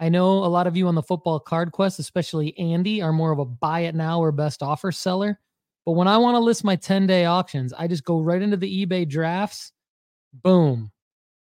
[0.00, 3.32] I know a lot of you on the football card quest, especially Andy, are more
[3.32, 5.38] of a buy it now or best offer seller.
[5.86, 8.56] But when I want to list my 10 day auctions, I just go right into
[8.56, 9.72] the eBay drafts,
[10.32, 10.90] boom,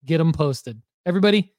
[0.05, 0.81] get them posted.
[1.05, 1.53] Everybody,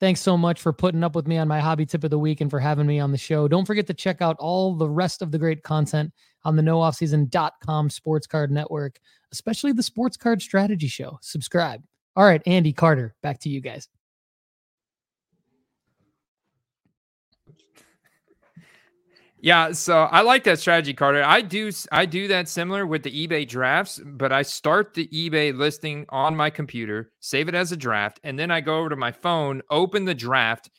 [0.00, 2.40] thanks so much for putting up with me on my hobby tip of the week
[2.40, 3.46] and for having me on the show.
[3.46, 6.12] Don't forget to check out all the rest of the great content
[6.44, 8.98] on the nooffseason.com sports card network,
[9.32, 11.18] especially the sports card strategy show.
[11.22, 11.82] Subscribe.
[12.16, 13.88] All right, Andy Carter, back to you guys.
[19.44, 21.22] Yeah, so I like that strategy, Carter.
[21.22, 25.54] I do I do that similar with the eBay drafts, but I start the eBay
[25.54, 28.96] listing on my computer, save it as a draft, and then I go over to
[28.96, 30.70] my phone, open the draft,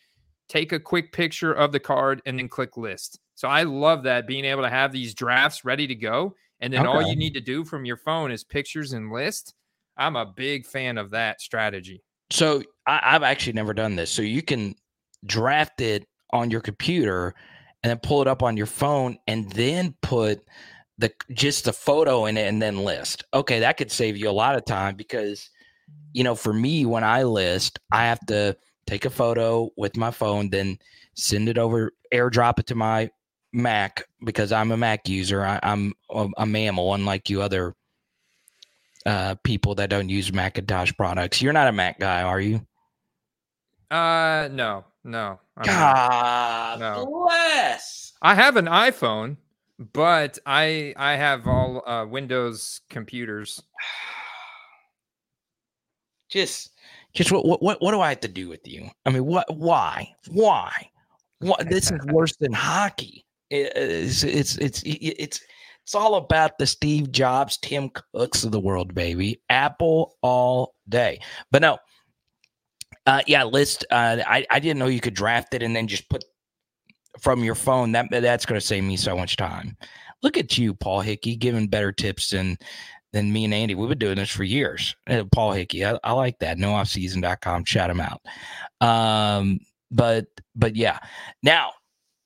[0.48, 3.20] take a quick picture of the card, and then click list.
[3.36, 6.88] So I love that being able to have these drafts ready to go, and then
[6.88, 6.90] okay.
[6.90, 9.54] all you need to do from your phone is pictures and list.
[9.98, 12.04] I'm a big fan of that strategy.
[12.32, 14.12] So I, I've actually never done this.
[14.12, 14.76] So you can
[15.26, 17.34] draft it on your computer
[17.84, 20.42] and then pull it up on your phone and then put
[20.98, 23.24] the just the photo in it and then list.
[23.34, 25.50] Okay, that could save you a lot of time because
[26.14, 28.56] you know, for me when I list, I have to
[28.88, 30.78] take a photo with my phone, then
[31.16, 33.10] send it over, airdrop it to my
[33.54, 35.44] Mac because I'm a Mac user.
[35.44, 37.74] I, am a, a, mammal, unlike you other
[39.06, 41.42] uh, people that don't use Macintosh products.
[41.42, 42.66] You're not a Mac guy, are you?
[43.90, 45.40] Uh, no, no.
[45.58, 47.06] I'm God no.
[47.06, 48.14] bless.
[48.22, 49.38] I have an iPhone,
[49.94, 53.62] but I I have all uh, Windows computers.
[56.30, 56.72] Just,
[57.16, 58.90] just what what what do I have to do with you?
[59.06, 59.46] I mean, what?
[59.56, 60.14] Why?
[60.30, 60.90] Why?
[61.40, 61.68] What?
[61.70, 63.26] This is worse than hockey.
[63.50, 65.42] It's it's it's it's
[65.86, 69.42] it's all about the Steve Jobs, Tim Cooks of the world, baby.
[69.50, 71.20] Apple all day.
[71.52, 71.78] But no,
[73.06, 73.86] uh, yeah, list.
[73.90, 76.24] Uh, I I didn't know you could draft it and then just put
[77.22, 77.94] from your phone.
[77.94, 79.78] That that's going to save me so much time.
[80.24, 82.58] Look at you, Paul Hickey, giving better tips than
[83.16, 83.74] than me and Andy.
[83.74, 84.96] We've been doing this for years.
[85.08, 86.58] Uh, Paul Hickey, I, I like that.
[86.58, 87.66] NoOffSeason.com.
[87.66, 88.22] Shout him out.
[88.82, 89.60] Um,
[89.90, 91.00] but but yeah.
[91.42, 91.72] Now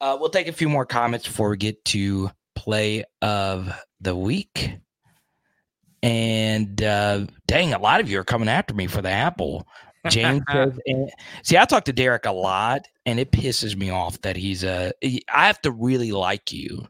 [0.01, 3.71] uh, we'll take a few more comments before we get to play of
[4.01, 4.73] the week.
[6.01, 9.67] And uh, dang, a lot of you are coming after me for the Apple
[10.07, 11.11] James says, and,
[11.43, 14.91] see, I talk to Derek a lot, and it pisses me off that he's a.
[15.03, 16.87] I have to really like you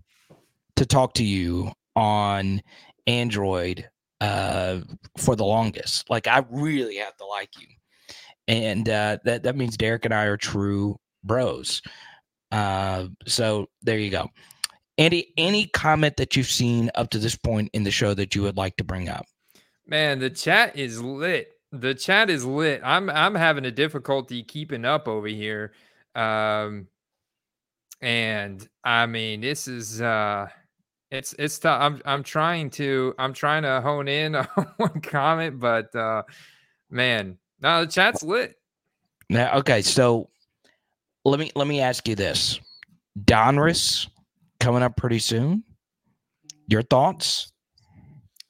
[0.76, 2.62] to talk to you on
[3.10, 3.90] Android
[4.22, 4.80] uh,
[5.18, 6.10] for the longest.
[6.10, 7.68] Like, I really have to like you,
[8.48, 11.82] and uh, that that means Derek and I are true bros.
[12.52, 14.30] Uh, so there you go.
[14.98, 18.42] Andy, any comment that you've seen up to this point in the show that you
[18.42, 19.26] would like to bring up?
[19.88, 22.82] Man, the chat is lit the chat is lit.
[22.84, 25.74] I'm I'm having a difficulty keeping up over here.
[26.16, 26.88] Um
[28.02, 30.48] and I mean this is uh
[31.12, 31.82] it's it's tough.
[31.82, 34.48] I'm I'm trying to I'm trying to hone in on
[34.78, 36.24] one comment, but uh
[36.90, 38.56] man, no, the chat's lit.
[39.30, 40.30] Now okay, so
[41.26, 42.60] let me let me ask you this.
[43.26, 44.08] Donruss
[44.60, 45.64] coming up pretty soon.
[46.68, 47.52] Your thoughts?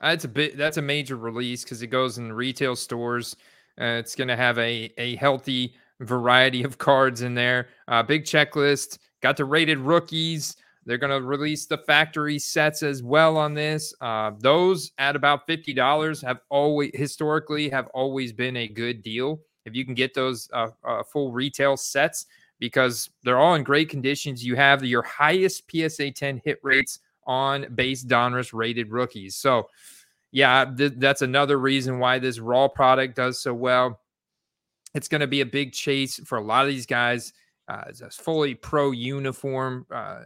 [0.01, 0.57] That's a bit.
[0.57, 3.35] That's a major release because it goes in retail stores.
[3.79, 7.69] Uh, it's going to have a a healthy variety of cards in there.
[7.87, 8.97] Uh, big checklist.
[9.21, 10.55] Got the rated rookies.
[10.89, 13.93] They're going to release the factory sets as well on this.
[14.01, 19.39] Uh, those at about fifty dollars have always historically have always been a good deal
[19.65, 22.25] if you can get those uh, uh, full retail sets
[22.57, 24.43] because they're all in great conditions.
[24.43, 29.35] You have your highest PSA 10 hit rates on base Donruss rated rookies.
[29.35, 29.69] So,
[30.31, 34.01] yeah, th- that's another reason why this raw product does so well.
[34.95, 37.31] It's going to be a big chase for a lot of these guys.
[37.67, 39.85] Uh, it's a fully pro uniform.
[39.93, 40.21] Uh,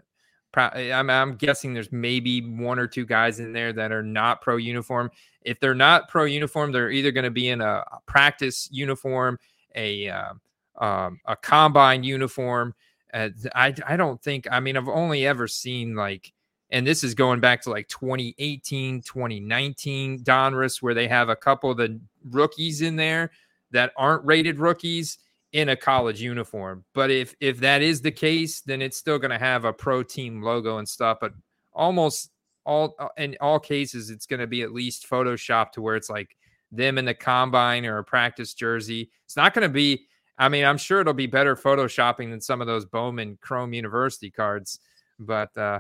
[0.56, 4.58] I'm, I'm guessing there's maybe one or two guys in there that are not pro
[4.58, 5.10] uniform.
[5.41, 9.39] If they're not pro uniform, they're either going to be in a, a practice uniform
[9.76, 10.34] a uh,
[10.80, 12.74] um, a combine uniform.
[13.14, 14.47] Uh, I I don't think.
[14.51, 16.34] I mean, I've only ever seen like,
[16.70, 21.72] and this is going back to like 2018, 2019 Donruss, where they have a couple
[21.72, 21.99] of the
[22.30, 23.32] rookies in there
[23.72, 25.18] that aren't rated rookies
[25.54, 26.84] in a college uniform.
[26.93, 30.04] But if if that is the case, then it's still going to have a pro
[30.04, 31.20] team logo and stuff.
[31.22, 31.34] But
[31.72, 32.32] almost
[32.66, 36.10] all uh, in all cases, it's going to be at least photoshopped to where it's
[36.10, 36.36] like
[36.72, 39.12] them in the combine or a practice jersey.
[39.26, 40.08] It's not going to be.
[40.39, 44.32] I mean, I'm sure it'll be better photoshopping than some of those Bowman Chrome University
[44.32, 44.80] cards.
[45.20, 45.80] But uh,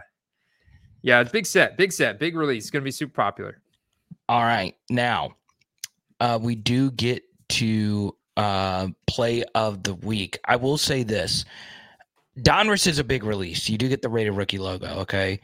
[1.01, 2.65] yeah, big set, big set, big release.
[2.65, 3.59] It's going to be super popular.
[4.29, 5.31] All right, now
[6.19, 10.39] uh, we do get to uh, play of the week.
[10.45, 11.45] I will say this.
[12.39, 13.69] Donruss is a big release.
[13.69, 15.39] You do get the rated rookie logo, okay?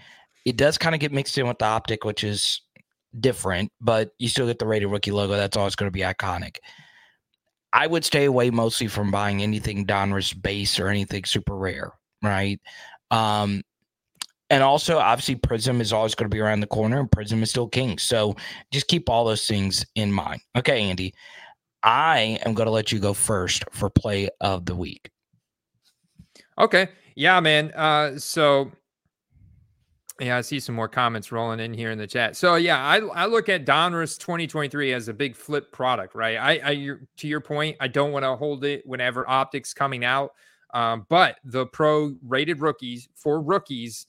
[0.45, 2.61] It does kind of get mixed in with the optic, which is
[3.19, 5.35] different, but you still get the rated rookie logo.
[5.35, 6.57] That's always going to be iconic.
[7.73, 11.91] I would stay away mostly from buying anything Donruss base or anything super rare,
[12.23, 12.59] right?
[13.11, 13.61] Um,
[14.49, 17.51] and also, obviously, Prizm is always going to be around the corner, and Prizm is
[17.51, 17.99] still king.
[17.99, 18.35] So
[18.71, 20.41] just keep all those things in mind.
[20.57, 21.13] Okay, Andy.
[21.83, 25.09] I am going to let you go first for play of the week.
[26.57, 26.89] Okay.
[27.15, 27.71] Yeah, man.
[27.73, 28.71] Uh, so
[30.19, 32.35] yeah, I see some more comments rolling in here in the chat.
[32.35, 36.37] So yeah, I, I look at Donruss 2023 as a big flip product, right?
[36.37, 40.31] I, I to your point, I don't want to hold it whenever optics coming out.
[40.73, 44.07] Um, but the pro rated rookies for rookies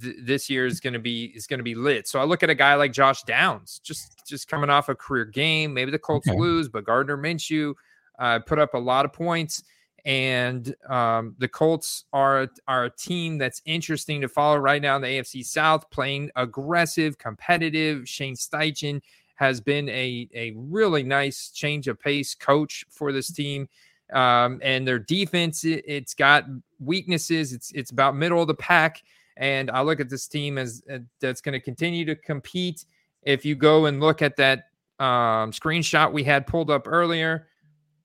[0.00, 2.08] th- this year is going to be is going to be lit.
[2.08, 5.24] So I look at a guy like Josh Downs, just just coming off a career
[5.24, 5.72] game.
[5.72, 6.38] Maybe the Colts okay.
[6.38, 7.74] lose, but Gardner Minshew
[8.18, 9.62] uh, put up a lot of points,
[10.04, 15.02] and um, the Colts are are a team that's interesting to follow right now in
[15.02, 18.08] the AFC South, playing aggressive, competitive.
[18.08, 19.00] Shane Steichen
[19.36, 23.68] has been a a really nice change of pace coach for this team.
[24.12, 26.44] Um, and their defense, it, it's got
[26.78, 27.52] weaknesses.
[27.52, 29.02] It's it's about middle of the pack.
[29.36, 32.84] And I look at this team as uh, that's going to continue to compete.
[33.22, 34.64] If you go and look at that
[34.98, 37.48] um, screenshot we had pulled up earlier,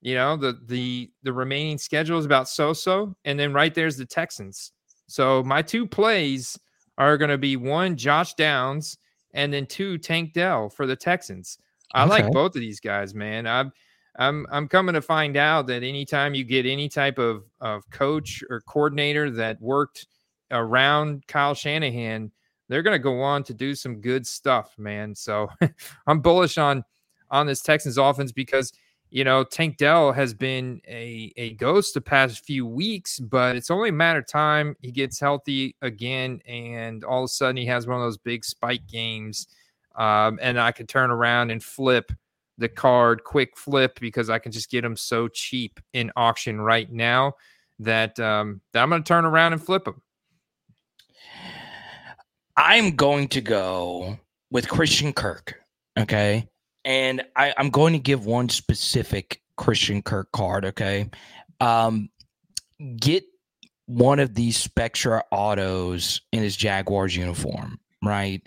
[0.02, 4.06] you know the the the remaining schedule is about so-so, and then right there's the
[4.06, 4.72] Texans.
[5.08, 6.58] So my two plays
[6.98, 8.98] are going to be one Josh Downs
[9.34, 11.58] and then two Tank Dell for the Texans.
[11.94, 12.24] I okay.
[12.24, 13.48] like both of these guys, man.
[13.48, 13.72] I'm
[14.18, 18.44] I'm I'm coming to find out that anytime you get any type of of coach
[18.50, 20.08] or coordinator that worked
[20.52, 22.32] around Kyle Shanahan,
[22.68, 25.16] they're going to go on to do some good stuff, man.
[25.16, 25.50] So
[26.08, 26.84] I'm bullish on
[27.30, 28.74] on this Texans offense because
[29.10, 33.72] you know Tank Dell has been a a ghost the past few weeks, but it's
[33.72, 37.66] only a matter of time he gets healthy again, and all of a sudden he
[37.66, 39.48] has one of those big spike games,
[39.96, 42.12] um, and I can turn around and flip
[42.58, 46.90] the card quick flip because I can just get them so cheap in auction right
[46.92, 47.34] now
[47.80, 50.02] that um, that I'm going to turn around and flip him.
[52.58, 54.20] I'm going to go
[54.52, 55.56] with Christian Kirk.
[55.98, 56.48] Okay.
[56.84, 60.66] And I, I'm going to give one specific Christian Kirk card.
[60.66, 61.10] Okay.
[61.60, 62.10] Um,
[63.00, 63.24] get
[63.86, 68.42] one of these Spectra autos in his Jaguars uniform, right?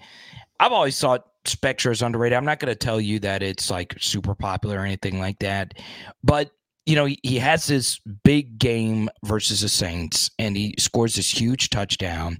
[0.58, 2.36] I've always thought Spectra is underrated.
[2.36, 5.74] I'm not going to tell you that it's like super popular or anything like that,
[6.22, 6.50] but
[6.86, 11.30] you know, he, he has this big game versus the Saints and he scores this
[11.30, 12.38] huge touchdown.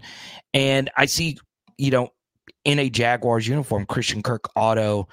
[0.53, 1.39] And I see
[1.79, 2.09] you know,
[2.65, 5.09] in a Jaguars uniform, Christian Kirk auto,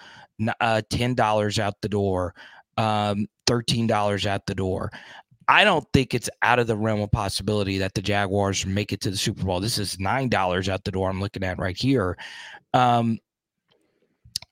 [0.59, 2.33] uh, ten dollars out the door,
[2.77, 4.91] um, thirteen dollars out the door.
[5.47, 9.01] I don't think it's out of the realm of possibility that the Jaguars make it
[9.01, 9.59] to the Super Bowl.
[9.59, 11.09] This is nine dollars out the door.
[11.09, 12.17] I'm looking at right here.
[12.73, 13.19] Um,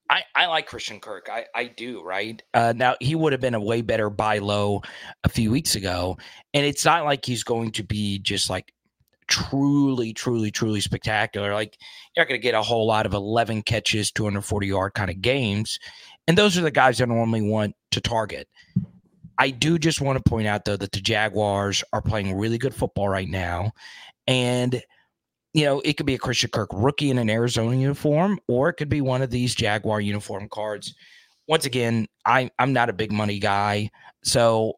[0.09, 1.29] I, I like Christian Kirk.
[1.31, 2.41] I, I do, right?
[2.53, 4.81] Uh, now, he would have been a way better buy low
[5.23, 6.17] a few weeks ago.
[6.53, 8.73] And it's not like he's going to be just like
[9.29, 11.53] truly, truly, truly spectacular.
[11.53, 11.77] Like
[12.15, 15.21] you're not going to get a whole lot of 11 catches, 240 yard kind of
[15.21, 15.79] games.
[16.27, 18.47] And those are the guys I normally want to target.
[19.39, 22.75] I do just want to point out, though, that the Jaguars are playing really good
[22.75, 23.71] football right now.
[24.27, 24.83] And,
[25.53, 28.73] you know, it could be a Christian Kirk rookie in an Arizona uniform, or it
[28.73, 30.93] could be one of these Jaguar uniform cards.
[31.47, 33.89] Once again, I, I'm not a big money guy.
[34.23, 34.73] So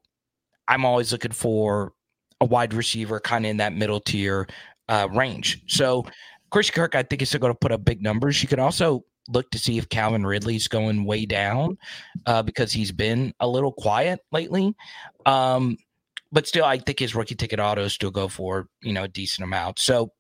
[0.68, 1.94] I'm always looking for
[2.42, 4.48] a wide receiver kind of in that middle tier
[4.90, 5.62] uh, range.
[5.68, 6.06] So
[6.50, 8.42] Chris Kirk, I think, is still going to put up big numbers.
[8.42, 11.78] You can also look to see if Calvin Ridley's going way down
[12.26, 14.76] uh, because he's been a little quiet lately.
[15.26, 15.78] Um,
[16.32, 19.46] but still, I think his rookie ticket autos still go for you know a decent
[19.46, 19.80] amount.
[19.80, 20.12] So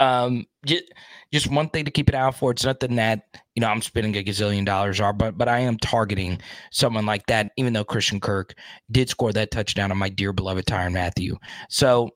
[0.00, 0.84] Um, just,
[1.32, 2.50] just one thing to keep an eye out for.
[2.50, 3.22] It's nothing that
[3.54, 6.40] you know I'm spending a gazillion dollars on, but but I am targeting
[6.70, 7.52] someone like that.
[7.56, 8.54] Even though Christian Kirk
[8.90, 11.36] did score that touchdown on my dear beloved Tyrann Mathieu,
[11.68, 12.10] so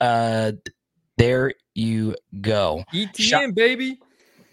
[0.00, 0.52] uh,
[1.16, 2.84] there you go.
[2.92, 3.98] ETN baby.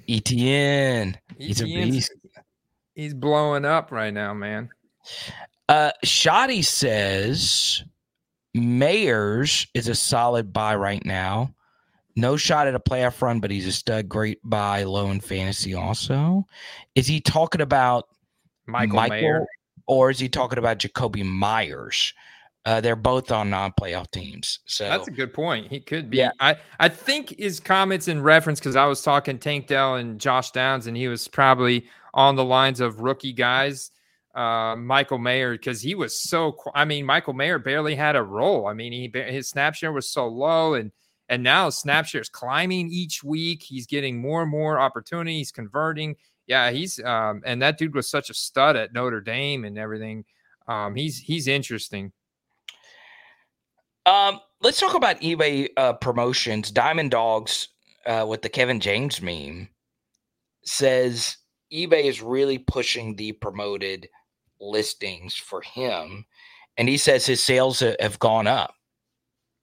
[0.07, 1.15] ETN.
[1.37, 2.13] He's a beast.
[2.95, 4.69] He's blowing up right now, man.
[5.69, 7.83] Uh, Shoddy says
[8.57, 11.53] Mayers is a solid buy right now.
[12.15, 14.09] No shot at a playoff run, but he's a stud.
[14.09, 15.73] Great buy, low in fantasy.
[15.73, 16.45] Also,
[16.95, 18.07] is he talking about
[18.65, 19.47] Michael, Michael Mayer,
[19.87, 22.13] or is he talking about Jakobi Meyers?
[22.65, 24.59] Uh, they're both on non-playoff teams.
[24.65, 25.67] So that's a good point.
[25.69, 26.17] He could be.
[26.17, 26.31] Yeah.
[26.39, 30.51] I I think his comments in reference because I was talking Tank Dell and Josh
[30.51, 33.91] Downs, and he was probably on the lines of rookie guys
[34.35, 36.55] uh, Michael Mayer because he was so.
[36.73, 38.67] I mean, Michael Mayer barely had a role.
[38.67, 40.91] I mean, he his snap share was so low, and
[41.29, 43.63] and now snap share is climbing each week.
[43.63, 46.15] He's getting more and more opportunities, converting.
[46.47, 50.25] Yeah, he's um, and that dude was such a stud at Notre Dame and everything.
[50.67, 52.11] Um, he's he's interesting.
[54.05, 56.71] Um, let's talk about eBay uh, promotions.
[56.71, 57.69] Diamond Dogs
[58.07, 59.69] uh, with the Kevin James meme
[60.63, 61.37] says
[61.71, 64.07] eBay is really pushing the promoted
[64.59, 66.25] listings for him.
[66.77, 68.73] And he says his sales have gone up.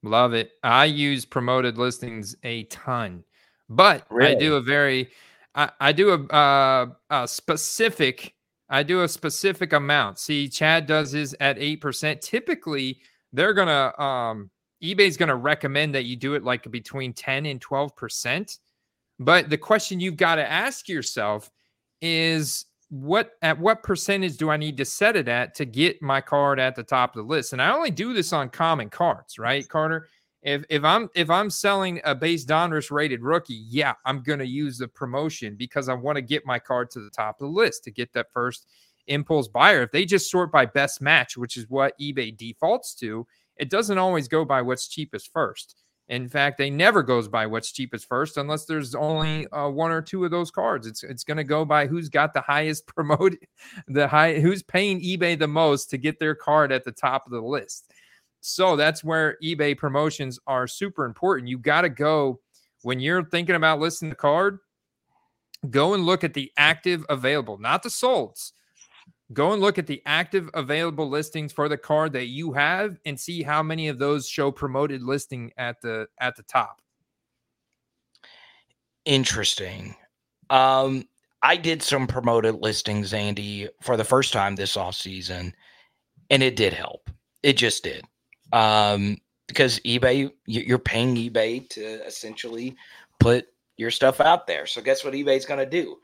[0.07, 0.53] Love it.
[0.63, 3.25] I use promoted listings a ton,
[3.69, 4.37] but really?
[4.37, 5.11] I do a very,
[5.57, 8.35] I, I do a, uh, a specific,
[8.71, 10.21] I do a specific amount.
[10.21, 12.21] See, Chad does his at 8%.
[12.21, 13.01] Typically,
[13.33, 14.51] they're going to, um,
[14.81, 18.59] eBay's going to recommend that you do it like between 10 and 12%.
[19.19, 21.51] But the question you've got to ask yourself
[22.01, 26.21] is what at what percentage do I need to set it at to get my
[26.21, 27.53] card at the top of the list?
[27.53, 30.09] And I only do this on common cards, right, Carter?
[30.43, 34.79] If if I'm if I'm selling a base Donruss rated rookie, yeah, I'm gonna use
[34.79, 37.83] the promotion because I want to get my card to the top of the list
[37.85, 38.67] to get that first
[39.09, 39.83] impulse buyer.
[39.83, 43.27] If they just sort by best match, which is what eBay defaults to,
[43.57, 45.77] it doesn't always go by what's cheapest first.
[46.09, 50.01] In fact, they never goes by what's cheapest first unless there's only uh, one or
[50.01, 50.87] two of those cards.
[50.87, 53.39] It's it's going to go by who's got the highest promoted,
[53.89, 57.33] the high who's paying eBay the most to get their card at the top of
[57.33, 57.93] the list.
[58.41, 61.49] So that's where eBay promotions are super important.
[61.49, 62.41] You got to go
[62.83, 64.59] when you're thinking about listing the card.
[65.71, 68.53] Go and look at the active available, not the solds
[69.33, 73.19] go and look at the active available listings for the card that you have and
[73.19, 76.81] see how many of those show promoted listing at the at the top.
[79.05, 79.95] Interesting.
[80.51, 81.05] Um
[81.43, 85.55] i did some promoted listings andy for the first time this off season
[86.31, 87.11] and it did help.
[87.43, 88.05] It just did.
[88.53, 89.19] Um
[89.49, 92.77] because ebay you're paying ebay to essentially
[93.19, 93.47] put
[93.77, 94.67] your stuff out there.
[94.67, 95.99] So guess what ebay's going to do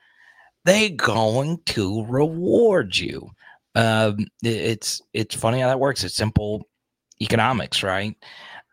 [0.64, 3.30] they going to reward you.
[3.74, 6.04] Um, it's it's funny how that works.
[6.04, 6.66] It's simple
[7.20, 8.14] economics, right?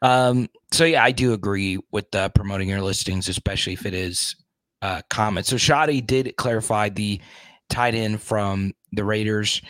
[0.02, 4.36] Um, so yeah, I do agree with uh, promoting your listings, especially if it is
[4.82, 5.44] uh, common.
[5.44, 7.22] So Shoddy did clarify the
[7.70, 9.62] tight end from the Raiders.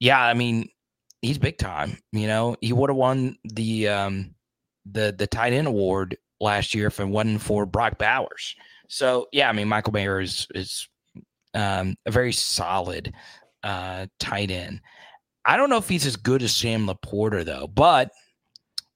[0.00, 0.68] Yeah, I mean
[1.22, 1.98] he's big time.
[2.12, 4.34] You know, he would have won the um,
[4.90, 8.54] the the tight end award last year if it wasn't for Brock Bowers.
[8.88, 10.88] So yeah, I mean Michael Mayer is is
[11.54, 13.12] um, a very solid
[13.62, 14.80] uh, tight end.
[15.44, 18.10] I don't know if he's as good as Sam LaPorta though, but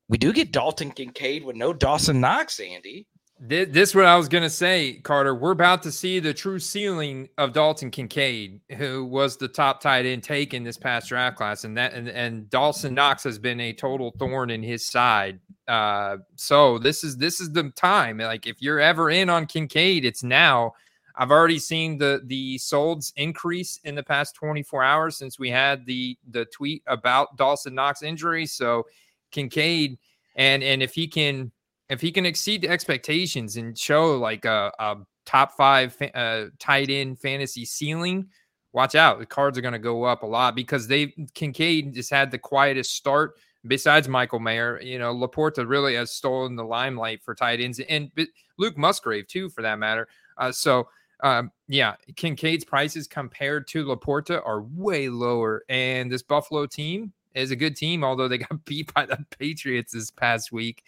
[0.08, 3.06] we do get Dalton Kincaid with no Dawson Knox, Andy.
[3.38, 5.34] This, this what I was gonna say, Carter.
[5.34, 10.06] We're about to see the true ceiling of Dalton Kincaid, who was the top tight
[10.06, 13.74] end taken this past draft class, and that and, and Dawson Knox has been a
[13.74, 15.38] total thorn in his side.
[15.68, 18.18] Uh, so this is this is the time.
[18.18, 20.72] Like if you're ever in on Kincaid, it's now
[21.16, 25.86] I've already seen the the solds increase in the past 24 hours since we had
[25.86, 28.46] the the tweet about Dawson Knox injury.
[28.46, 28.84] So
[29.30, 29.98] Kincaid
[30.36, 31.50] and and if he can
[31.88, 36.90] if he can exceed the expectations and show like a, a top five uh, tight
[36.90, 38.28] end fantasy ceiling,
[38.72, 39.18] watch out.
[39.18, 42.38] The cards are going to go up a lot because they Kincaid just had the
[42.38, 43.36] quietest start
[43.66, 44.80] besides Michael Mayer.
[44.82, 48.10] You know, LaPorta really has stolen the limelight for tight ends and
[48.58, 50.08] Luke Musgrave too, for that matter.
[50.38, 50.88] Uh, so
[51.22, 55.64] um, yeah, Kincaid's prices compared to LaPorta are way lower.
[55.68, 59.92] And this Buffalo team is a good team, although they got beat by the Patriots
[59.92, 60.82] this past week.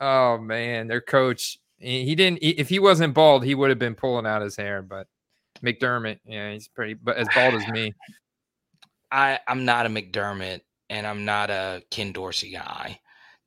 [0.00, 4.26] Oh man, their coach, he didn't if he wasn't bald, he would have been pulling
[4.26, 5.06] out his hair, but
[5.62, 7.92] McDermott, yeah, he's pretty but as bald as me.
[9.12, 13.00] I, I'm not a McDermott and I'm not a Ken Dorsey guy.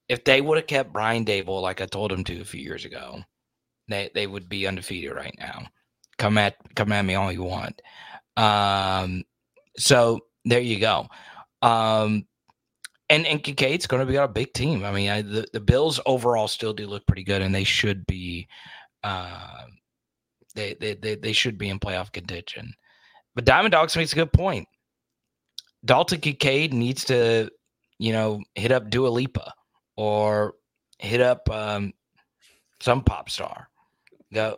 [0.10, 2.86] If they would have kept Brian Daboll like I told him to a few years
[2.86, 3.22] ago,
[3.88, 5.66] they they would be undefeated right now.
[6.18, 7.82] Come at come at me all you want.
[8.38, 9.24] Um,
[9.78, 11.08] so there you go.
[11.62, 12.26] Um,
[13.10, 14.84] and and Kincaid's going to be a big team.
[14.84, 18.06] I mean, I, the the Bills overall still do look pretty good, and they should
[18.06, 18.48] be.
[19.04, 19.64] Uh,
[20.56, 22.74] they, they they they should be in playoff contention.
[23.36, 24.68] But Diamond Dogs makes a good point.
[25.86, 27.50] Dalton Kincaid needs to,
[28.00, 29.54] you know, hit up Dua Lipa
[29.98, 30.54] or
[31.00, 31.94] hit up um,
[32.80, 33.68] some pop star.
[34.34, 34.58] Go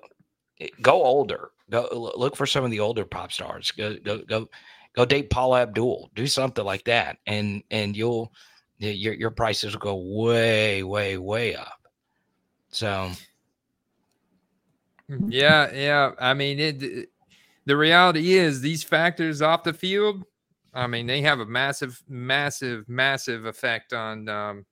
[0.82, 1.50] go older.
[1.70, 3.72] Go look for some of the older pop stars.
[3.72, 4.48] Go go go
[4.96, 6.10] go date Paula Abdul.
[6.16, 8.32] Do something like that, and and you'll
[8.78, 11.80] your your prices will go way way way up.
[12.70, 13.12] So
[15.28, 16.12] yeah, yeah.
[16.20, 17.10] I mean, it,
[17.66, 20.24] the reality is these factors off the field.
[20.74, 24.66] I mean, they have a massive, massive, massive effect on um,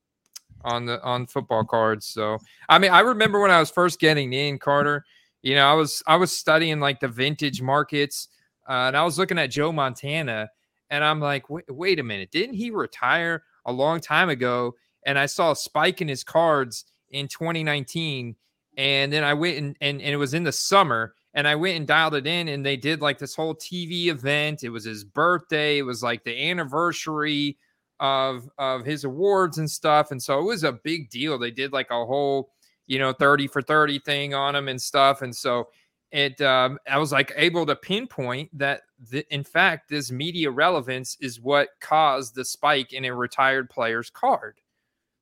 [0.64, 2.08] on the on football cards.
[2.08, 5.06] So, I mean, I remember when I was first getting in Carter.
[5.44, 8.30] You know, I was I was studying like the vintage markets,
[8.68, 10.50] uh, and I was looking at Joe Montana,
[10.90, 14.74] and I'm like, wait, wait a minute, didn't he retire a long time ago?
[15.06, 18.36] And I saw a spike in his cards in 2019
[18.78, 21.78] and then I went and, and, and it was in the summer and I went
[21.78, 24.64] and dialed it in and they did like this whole TV event.
[24.64, 25.78] It was his birthday.
[25.78, 27.58] It was like the anniversary
[28.00, 30.12] of of his awards and stuff.
[30.12, 31.38] And so it was a big deal.
[31.38, 32.50] They did like a whole,
[32.88, 35.22] you know, 30 for 30 thing on him and stuff.
[35.22, 35.70] And so
[36.12, 41.18] it um, I was like able to pinpoint that the, in fact this media relevance
[41.20, 44.60] is what caused the spike in a retired player's card.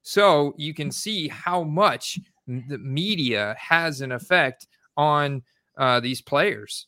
[0.03, 5.43] So you can see how much the media has an effect on
[5.78, 6.88] uh, these players.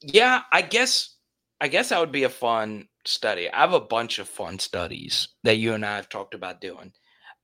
[0.00, 1.16] Yeah, I guess
[1.60, 3.50] I guess that would be a fun study.
[3.50, 6.92] I have a bunch of fun studies that you and I have talked about doing.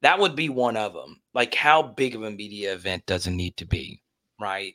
[0.03, 1.21] That would be one of them.
[1.35, 4.03] Like, how big of a media event does it need to be,
[4.41, 4.75] right?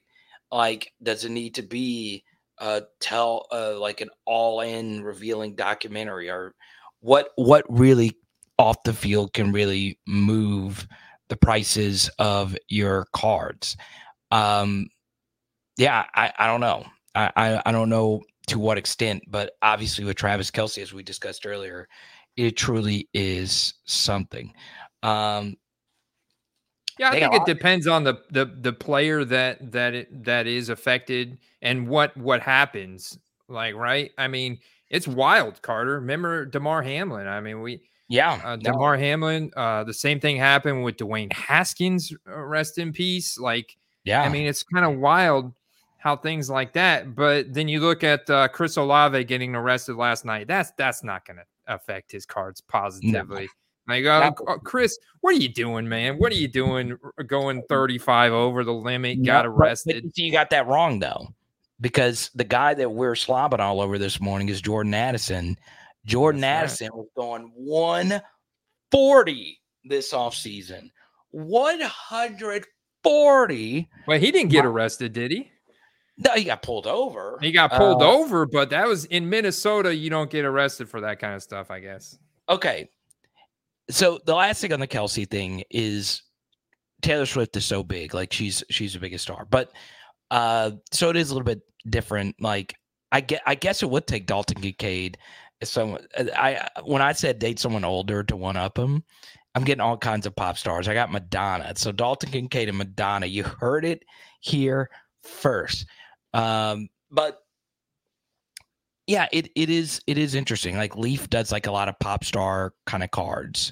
[0.52, 2.24] Like, does it need to be
[2.58, 6.56] uh tell uh like an all-in revealing documentary or
[7.02, 8.14] what what really
[8.58, 10.88] off the field can really move
[11.30, 13.76] the prices of your cards.
[14.32, 14.88] Um,
[15.78, 16.86] yeah, I, I don't know.
[17.14, 21.04] I, I, I don't know to what extent, but obviously with Travis Kelce, as we
[21.04, 21.88] discussed earlier,
[22.38, 24.54] it truly is something.
[25.06, 25.58] Um,
[26.98, 30.70] yeah, I think it depends on the, the the player that that it, that is
[30.70, 33.18] affected and what what happens.
[33.48, 34.12] Like, right?
[34.18, 36.00] I mean, it's wild, Carter.
[36.00, 37.28] Remember Demar Hamlin?
[37.28, 39.04] I mean, we yeah, uh, Damar no.
[39.04, 39.52] Hamlin.
[39.56, 42.14] Uh, the same thing happened with Dwayne Haskins.
[42.28, 43.38] Uh, rest in peace.
[43.38, 45.54] Like, yeah, I mean, it's kind of wild
[45.98, 47.14] how things like that.
[47.16, 50.48] But then you look at uh, Chris Olave getting arrested last night.
[50.48, 53.44] That's that's not going to affect his cards positively.
[53.44, 53.48] No.
[53.88, 56.18] Like, uh, uh, Chris, what are you doing, man?
[56.18, 56.98] What are you doing?
[57.28, 60.04] Going thirty-five over the limit, no, got arrested.
[60.04, 61.28] But, but you got that wrong though,
[61.80, 65.58] because the guy that we're slobbing all over this morning is Jordan Addison
[66.06, 66.98] Jordan That's Addison right.
[66.98, 70.92] was going 140 this offseason.
[71.32, 73.90] 140.
[74.08, 75.50] Well, he didn't get arrested, did he?
[76.18, 77.38] No, he got pulled over.
[77.42, 79.94] He got pulled uh, over, but that was in Minnesota.
[79.94, 82.18] You don't get arrested for that kind of stuff, I guess.
[82.48, 82.90] Okay.
[83.90, 86.24] So the last thing on the Kelce thing is
[87.02, 89.46] Taylor Swift is so big, like she's she's the biggest star.
[89.50, 89.72] But
[90.32, 92.36] uh so it is a little bit different.
[92.40, 92.76] Like
[93.12, 95.18] I get I guess it would take Dalton Kincaid
[95.64, 96.06] someone
[96.36, 99.04] I when I said date someone older to one up them,
[99.54, 100.88] I'm getting all kinds of pop stars.
[100.88, 101.74] I got Madonna.
[101.76, 103.26] So Dalton Kincaid and Madonna.
[103.26, 104.04] You heard it
[104.42, 104.90] here
[105.24, 105.86] first.
[106.34, 107.45] Um, but
[109.08, 110.78] yeah, it it is it is interesting.
[110.78, 113.72] Like Leaf does like a lot of pop star kind of cards,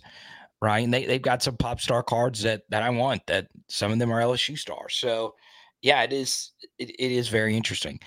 [0.62, 0.84] right?
[0.84, 3.26] And they they've got some pop star cards that that I want.
[3.28, 4.96] That some of them are LSU stars.
[4.96, 5.34] So
[5.82, 8.00] yeah, it is it, it is very interesting.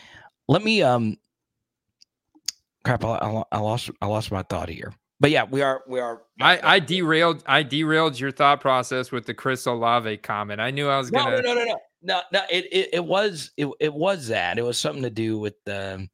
[0.49, 1.17] Let me um
[2.85, 4.95] crap, I, I, lost I lost my thought here.
[5.19, 6.23] But yeah, we are we are.
[6.41, 10.61] I, I derailed I derailed your thought process with the Chris Olave comment.
[10.61, 11.43] I knew I was gonna.
[11.43, 12.23] No, no, no, no, no.
[12.33, 15.55] no it, it it was it it was that it was something to do with
[15.69, 16.09] um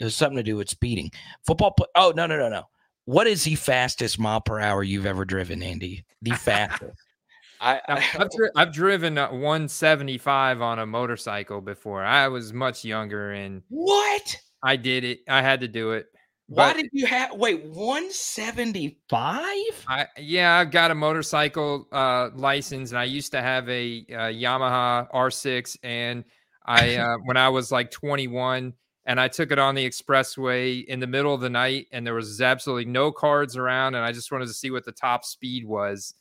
[0.00, 1.10] it was something to do with speeding.
[1.46, 1.74] Football.
[1.94, 2.64] oh no no no no.
[3.06, 6.04] What is the fastest mile per hour you've ever driven, Andy?
[6.22, 6.96] The fastest.
[7.60, 12.04] I, I have dri- I've driven 175 on a motorcycle before.
[12.04, 14.36] I was much younger and what?
[14.62, 15.20] I did it.
[15.28, 16.06] I had to do it.
[16.46, 19.46] Why did you have wait 175?
[19.88, 24.30] I yeah, I've got a motorcycle uh, license, and I used to have a, a
[24.30, 26.22] Yamaha R6, and
[26.66, 28.74] I uh, when I was like 21,
[29.06, 32.14] and I took it on the expressway in the middle of the night, and there
[32.14, 35.66] was absolutely no cards around, and I just wanted to see what the top speed
[35.66, 36.14] was.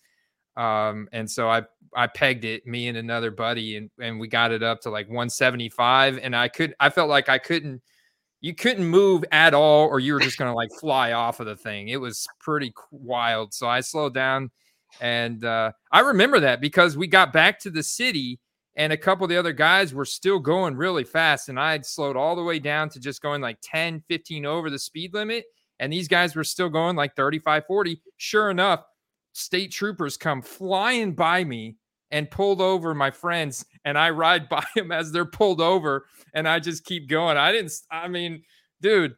[0.55, 1.63] Um, and so I
[1.95, 5.07] I pegged it, me and another buddy, and and we got it up to like
[5.07, 6.19] 175.
[6.19, 7.81] And I could I felt like I couldn't
[8.41, 11.55] you couldn't move at all, or you were just gonna like fly off of the
[11.55, 11.87] thing.
[11.87, 13.53] It was pretty wild.
[13.53, 14.51] So I slowed down,
[15.01, 18.39] and uh, I remember that because we got back to the city.
[18.75, 21.49] And a couple of the other guys were still going really fast.
[21.49, 24.69] And I had slowed all the way down to just going like 10, 15 over
[24.69, 25.45] the speed limit.
[25.79, 28.01] And these guys were still going like 35, 40.
[28.17, 28.83] Sure enough,
[29.33, 31.77] state troopers come flying by me
[32.11, 36.47] and pulled over my friends and I ride by them as they're pulled over and
[36.47, 37.37] I just keep going.
[37.37, 38.43] I didn't I mean,
[38.81, 39.15] dude,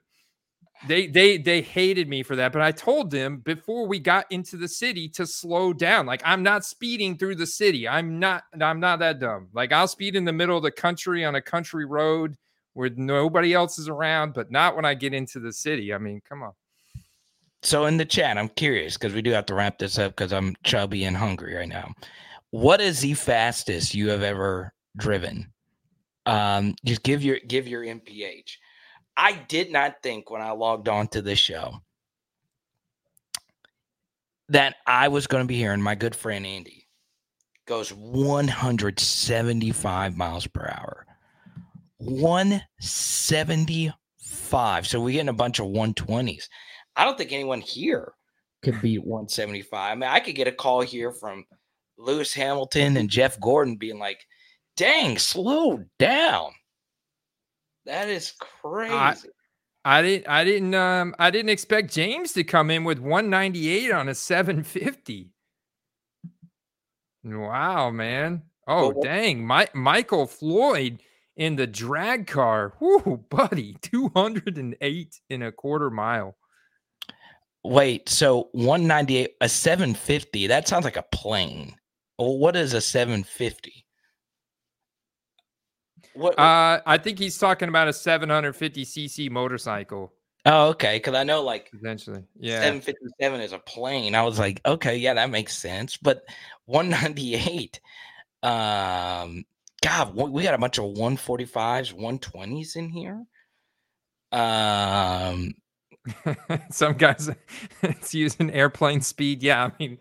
[0.87, 4.57] they they they hated me for that, but I told them before we got into
[4.57, 6.05] the city to slow down.
[6.05, 7.87] Like I'm not speeding through the city.
[7.87, 9.47] I'm not I'm not that dumb.
[9.53, 12.35] Like I'll speed in the middle of the country on a country road
[12.73, 15.93] where nobody else is around, but not when I get into the city.
[15.93, 16.51] I mean, come on.
[17.63, 20.33] So in the chat, I'm curious because we do have to wrap this up because
[20.33, 21.93] I'm chubby and hungry right now.
[22.51, 25.51] What is the fastest you have ever driven?
[26.27, 28.57] Um, just give your give your MPH.
[29.17, 31.81] I did not think when I logged on to this show
[34.49, 36.87] that I was going to be hearing my good friend Andy
[37.65, 41.05] goes 175 miles per hour.
[41.97, 44.87] 175.
[44.87, 46.49] So we're getting a bunch of 120s.
[46.95, 48.13] I don't think anyone here
[48.61, 49.91] could beat 175.
[49.91, 51.45] I mean, I could get a call here from
[51.97, 54.23] Lewis Hamilton and Jeff Gordon being like,
[54.75, 56.51] dang, slow down.
[57.85, 58.93] That is crazy.
[58.93, 59.15] I,
[59.85, 64.09] I didn't I didn't um I didn't expect James to come in with 198 on
[64.09, 65.29] a 750.
[67.23, 68.43] Wow, man.
[68.67, 69.45] Oh, well, dang.
[69.45, 71.01] My, Michael Floyd
[71.37, 72.73] in the drag car.
[72.79, 73.77] Whoo, buddy.
[73.81, 76.35] 208 in a quarter mile.
[77.63, 81.75] Wait, so 198, a 750, that sounds like a plane.
[82.19, 83.84] Well, what is a 750?
[86.15, 90.13] What, uh, I think he's talking about a 750 cc motorcycle.
[90.45, 90.97] Oh, okay.
[90.97, 94.15] Because I know like eventually, yeah, 757 is a plane.
[94.15, 95.97] I was like, okay, yeah, that makes sense.
[95.97, 96.23] But
[96.65, 97.79] 198,
[98.43, 99.43] um,
[99.81, 103.23] God, we got a bunch of 145s, 120s in here.
[104.31, 105.53] Um,
[106.71, 107.29] Some guys,
[107.81, 109.43] it's using airplane speed.
[109.43, 109.97] Yeah, I mean,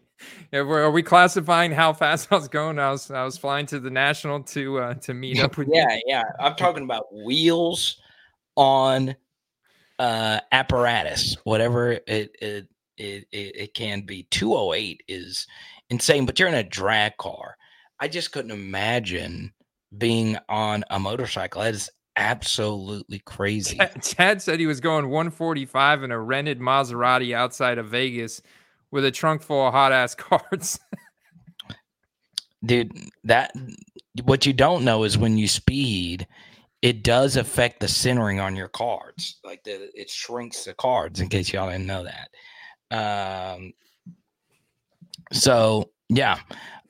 [0.52, 2.78] are we classifying how fast I was going?
[2.78, 5.68] I was I was flying to the national to uh, to meet up with.
[5.72, 6.02] yeah, you.
[6.06, 6.24] yeah.
[6.40, 8.00] I'm talking about wheels
[8.56, 9.14] on
[9.98, 12.04] uh apparatus, whatever it
[12.40, 14.24] it it it, it can be.
[14.30, 15.46] 208 is
[15.90, 17.56] insane, but you're in a drag car.
[18.00, 19.52] I just couldn't imagine
[19.96, 21.62] being on a motorcycle.
[21.62, 23.78] That is absolutely crazy.
[24.02, 28.42] Chad said he was going 145 in a rented Maserati outside of Vegas
[28.94, 30.78] with a trunk full of hot ass cards.
[32.64, 33.52] Dude, that
[34.22, 36.26] what you don't know is when you speed,
[36.80, 39.40] it does affect the centering on your cards.
[39.44, 41.20] Like the it shrinks the cards.
[41.20, 43.56] In case y'all didn't know that.
[43.56, 43.72] Um.
[45.32, 46.38] So yeah,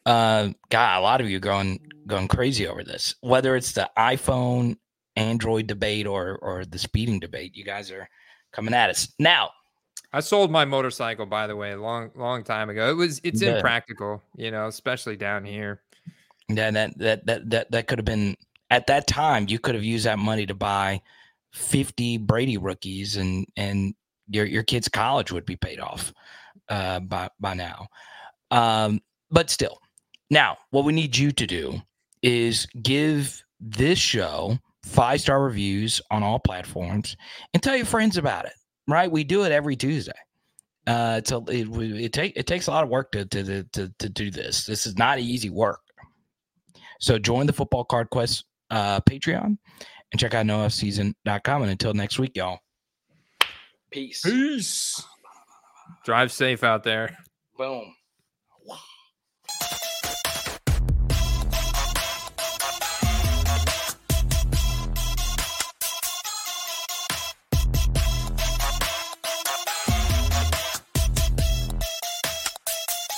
[0.05, 3.14] uh, God, a lot of you going going crazy over this.
[3.22, 4.76] Whether it's the iPhone
[5.16, 7.57] Android debate or or the speeding debate.
[7.57, 8.09] You guys are
[8.52, 9.50] coming at us now.
[10.15, 12.89] I sold my motorcycle, by the way, a long long time ago.
[12.89, 13.57] It was it's yeah.
[13.57, 15.83] impractical, you know, especially down here.
[16.49, 18.37] Yeah, that that that that that could have been
[18.71, 19.47] at that time.
[19.49, 21.03] You could have used that money to buy
[21.53, 23.93] fifty Brady rookies, and and
[24.29, 26.15] your your kid's college would be paid off
[26.69, 27.89] uh, by by now.
[28.53, 29.01] Um,
[29.33, 29.81] but still,
[30.31, 31.83] now what we need you to do
[32.23, 37.16] is give this show five star reviews on all platforms,
[37.53, 38.53] and tell your friends about it.
[38.86, 39.11] Right?
[39.11, 40.12] We do it every Tuesday.
[40.86, 43.93] Uh, it's a, it, it, take, it takes a lot of work to, to, to,
[43.98, 44.66] to do this.
[44.66, 45.81] This is not easy work.
[47.01, 49.56] So join the Football Card Quest uh, Patreon
[50.12, 51.62] and check out NoOffseason.com.
[51.62, 52.59] And until next week, y'all,
[53.90, 54.23] peace.
[54.23, 55.02] Peace.
[56.05, 57.16] Drive safe out there.
[57.56, 57.94] Boom.